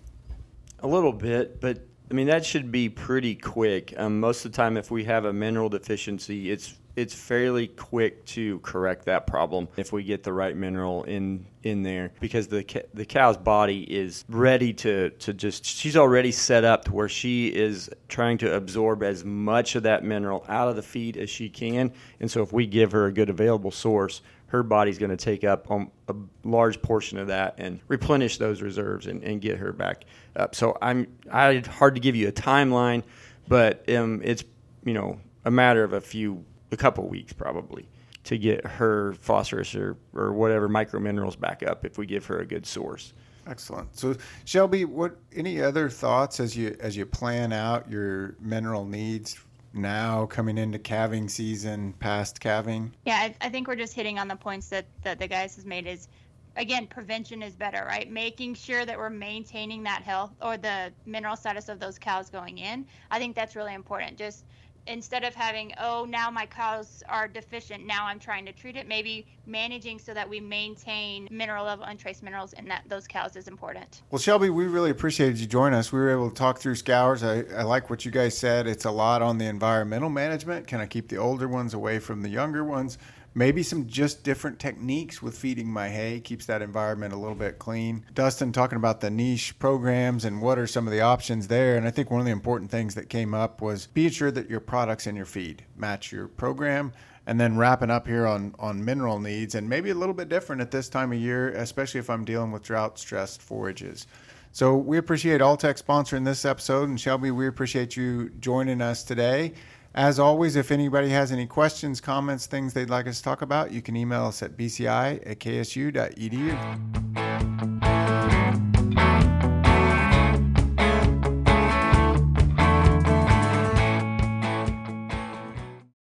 A 0.80 0.88
little 0.88 1.13
bit, 1.13 1.60
but 1.62 1.80
I 2.12 2.13
mean 2.13 2.28
that 2.28 2.46
should 2.46 2.72
be 2.72 2.89
pretty 2.89 3.36
quick. 3.36 3.94
Um, 3.98 4.20
most 4.20 4.46
of 4.46 4.52
the 4.52 4.56
time, 4.56 4.78
if 4.78 4.92
we 4.92 5.06
have 5.06 5.26
a 5.26 5.34
mineral 5.34 5.70
deficiency, 5.70 6.52
it's 6.52 6.78
it's 6.96 7.13
fairly 7.13 7.68
quick 7.68 8.24
to 8.26 8.60
correct 8.60 9.06
that 9.06 9.26
problem 9.26 9.68
if 9.78 9.92
we 9.92 10.04
get 10.04 10.24
the 10.24 10.32
right 10.32 10.56
mineral 10.56 11.04
in 11.04 11.46
in 11.63 11.82
there 11.82 12.12
because 12.20 12.48
the 12.48 12.86
the 12.94 13.06
cow's 13.06 13.38
body 13.38 13.82
is 13.82 14.24
ready 14.30 14.74
to 14.74 15.10
to 15.12 15.34
just 15.34 15.66
she's 15.66 15.98
already 15.98 16.32
set 16.32 16.63
up 16.63 16.86
to 16.86 16.94
where 16.94 17.10
she 17.10 17.48
is 17.48 17.89
trying 18.10 18.38
to 18.38 18.54
absorb 18.54 19.02
as 19.02 19.26
much 19.26 19.76
of 19.76 19.84
that 19.84 20.04
mineral 20.04 20.46
out 20.48 20.70
of 20.70 20.76
the 20.76 20.84
feed 20.84 21.18
as 21.18 21.30
she 21.30 21.50
can 21.50 21.92
and 22.20 22.30
so 22.30 22.44
if 22.44 22.54
we 22.54 22.68
give 22.68 22.92
her 22.92 23.08
a 23.08 23.12
good 23.12 23.30
available 23.30 23.72
source 23.72 24.22
her 24.54 24.62
body's 24.62 25.00
going 25.00 25.10
to 25.10 25.18
take 25.18 25.44
up 25.44 25.68
a 25.72 26.13
large 26.44 26.80
portion 26.84 27.18
of 27.18 27.26
that 27.26 27.56
and 27.58 27.80
replenish 27.88 28.38
those 28.38 28.62
reserves 28.62 29.08
and, 29.08 29.24
and 29.24 29.42
get 29.42 29.58
her 29.58 29.74
back 29.74 30.06
up. 30.36 30.54
So 30.54 30.78
I'm 30.80 31.08
I 31.32 31.63
hard 31.68 31.96
to 31.96 32.00
give 32.00 32.16
you 32.16 32.28
a 32.28 32.32
timeline, 32.32 33.02
but 33.48 33.89
um, 33.89 34.22
it's 34.24 34.44
you 34.86 34.94
know 34.94 35.20
a 35.44 35.50
matter 35.50 35.84
of 35.84 35.94
a 35.94 36.00
few 36.00 36.46
a 36.72 36.78
couple 36.78 37.08
weeks 37.08 37.34
probably 37.34 37.89
to 38.26 38.38
get 38.38 38.63
her 38.63 39.13
phosphorus 39.13 39.74
or, 39.74 39.98
or 40.13 40.32
whatever 40.34 40.70
micro 40.70 41.00
minerals 41.00 41.36
back 41.36 41.63
up 41.63 41.84
if 41.84 41.98
we 41.98 42.06
give 42.06 42.24
her 42.28 42.38
a 42.39 42.46
good 42.46 42.68
source. 42.68 43.13
Excellent. 43.48 43.98
So, 43.98 44.16
Shelby, 44.46 44.86
what 44.86 45.18
any 45.36 45.62
other 45.62 45.89
thoughts 45.89 46.39
as 46.39 46.56
you 46.56 46.78
as 46.80 46.96
you 46.96 47.08
plan 47.08 47.52
out 47.54 47.89
your 47.89 48.36
mineral 48.39 48.86
needs 48.86 49.36
now 49.74 50.26
coming 50.26 50.58
into 50.58 50.80
calving 50.80 51.28
season, 51.28 51.94
past 52.00 52.40
calving? 52.40 52.94
Yeah, 53.06 53.16
I, 53.16 53.36
I 53.42 53.50
think 53.50 53.68
we're 53.68 53.76
just 53.76 53.94
hitting 53.94 54.20
on 54.20 54.28
the 54.28 54.36
points 54.36 54.70
that, 54.70 54.86
that 55.02 55.20
the 55.20 55.28
guys 55.28 55.56
has 55.56 55.66
made 55.66 55.88
is 55.88 56.08
again, 56.56 56.88
prevention 56.88 57.42
is 57.42 57.56
better, 57.56 57.86
right? 57.88 58.10
Making 58.12 58.54
sure 58.54 58.86
that 58.86 58.98
we're 58.98 59.10
maintaining 59.10 59.84
that 59.84 60.04
health 60.04 60.32
or 60.42 60.58
the 60.58 60.92
mineral 61.06 61.36
status 61.36 61.70
of 61.70 61.80
those 61.80 61.98
cows 61.98 62.30
going 62.30 62.60
in. 62.60 62.86
I 63.12 63.20
think 63.20 63.36
that's 63.36 63.56
really 63.56 63.74
important. 63.74 64.18
Just 64.18 64.46
instead 64.88 65.24
of 65.24 65.34
having, 65.34 65.74
oh, 65.80 66.06
now 66.06 66.30
my 66.30 66.46
cows 66.46 67.04
are 67.08 67.28
deficient, 67.28 67.86
now 67.86 68.06
I'm 68.06 68.19
trying 68.19 68.46
to 68.46 68.52
treat 68.52 68.76
it, 68.76 68.88
maybe 68.88 69.26
managing 69.46 70.00
so 70.00 70.13
that 70.13 70.28
we 70.28 70.39
maintain 70.39 71.28
mineral 71.32 71.65
level 71.65 71.86
and 71.86 72.00
trace 72.00 72.22
minerals 72.22 72.54
in 72.54 72.67
that 72.67 72.84
those 72.88 73.08
cows 73.08 73.36
is 73.36 73.48
important. 73.48 74.02
Well, 74.12 74.19
Shelby, 74.19 74.50
we 74.50 74.67
really 74.67 74.89
appreciated 74.89 75.38
you 75.38 75.48
joining 75.48 75.78
us. 75.78 75.91
We 75.91 76.00
were 76.00 76.12
able 76.12 76.30
to 76.30 76.36
talk 76.36 76.60
through 76.60 76.76
scours. 76.76 77.24
I, 77.24 77.43
I 77.56 77.63
like 77.63 77.89
what 77.89 78.06
you 78.06 78.12
guys 78.12 78.38
said. 78.38 78.67
It's 78.67 78.86
a 78.86 78.91
lot 78.91 79.22
on 79.22 79.38
the 79.38 79.46
environmental 79.46 80.10
management. 80.10 80.67
Can 80.67 80.80
I 80.80 80.86
keep 80.86 81.08
the 81.10 81.17
older 81.17 81.48
ones 81.48 81.74
away 81.74 82.00
from 82.00 82.22
the 82.22 82.30
younger 82.30 82.63
ones? 82.63 82.98
Maybe 83.36 83.63
some 83.63 83.88
just 83.88 84.24
different 84.24 84.60
techniques 84.60 85.22
with 85.22 85.36
feeding 85.36 85.67
my 85.67 85.89
hay 85.89 86.19
keeps 86.19 86.46
that 86.46 86.62
environment 86.62 87.13
a 87.13 87.17
little 87.17 87.36
bit 87.36 87.58
clean. 87.58 88.06
Dustin 88.13 88.52
talking 88.52 88.76
about 88.76 89.02
the 89.02 89.10
niche 89.10 89.58
programs 89.58 90.24
and 90.24 90.39
what 90.39 90.60
are 90.60 90.67
some 90.67 90.86
of 90.86 90.93
the 90.93 91.02
options 91.02 91.48
there. 91.48 91.76
And 91.76 91.88
I 91.88 91.91
think 91.91 92.12
one 92.12 92.19
of 92.19 92.28
the 92.28 92.32
important 92.32 92.69
things 92.69 92.93
that 92.93 93.10
came 93.10 93.34
up 93.34 93.60
was 93.60 93.88
be 93.88 94.08
sure 94.10 94.30
that 94.30 94.52
your 94.52 94.60
products 94.74 95.06
in 95.06 95.16
your 95.16 95.28
feed 95.28 95.64
match 95.78 96.12
your 96.12 96.28
program. 96.28 96.92
And 97.28 97.40
then 97.40 97.58
wrapping 97.58 97.92
up 97.92 98.08
here 98.08 98.26
on, 98.26 98.56
on 98.58 98.84
mineral 98.84 99.20
needs 99.20 99.54
and 99.54 99.70
maybe 99.70 99.92
a 99.92 99.94
little 99.94 100.16
bit 100.16 100.30
different 100.30 100.64
at 100.64 100.72
this 100.72 100.90
time 100.90 101.12
of 101.12 101.20
year, 101.20 101.50
especially 101.50 102.00
if 102.00 102.10
I'm 102.10 102.26
dealing 102.26 102.52
with 102.52 102.64
drought 102.64 102.98
stressed 102.98 103.40
forages. 103.40 104.08
So 104.52 104.76
we 104.76 104.98
appreciate 104.98 105.42
Alltech 105.42 105.80
sponsoring 105.80 106.26
this 106.26 106.44
episode. 106.44 106.90
And 106.90 107.00
Shelby, 107.00 107.30
we 107.30 107.46
appreciate 107.46 107.96
you 107.96 108.30
joining 108.40 108.82
us 108.82 109.04
today. 109.04 109.54
As 109.94 110.18
always, 110.18 110.56
if 110.56 110.72
anybody 110.72 111.10
has 111.10 111.32
any 111.32 111.46
questions, 111.46 112.02
comments, 112.02 112.48
things 112.48 112.74
they'd 112.74 112.90
like 112.90 113.06
us 113.06 113.20
to 113.20 113.24
talk 113.24 113.44
about, 113.44 113.72
you 113.72 113.84
can 113.84 113.96
email 113.96 114.26
us 114.26 114.42
at 114.42 114.58
bci 114.58 114.88
at 114.88 115.40
ksu.edu. 115.40 117.33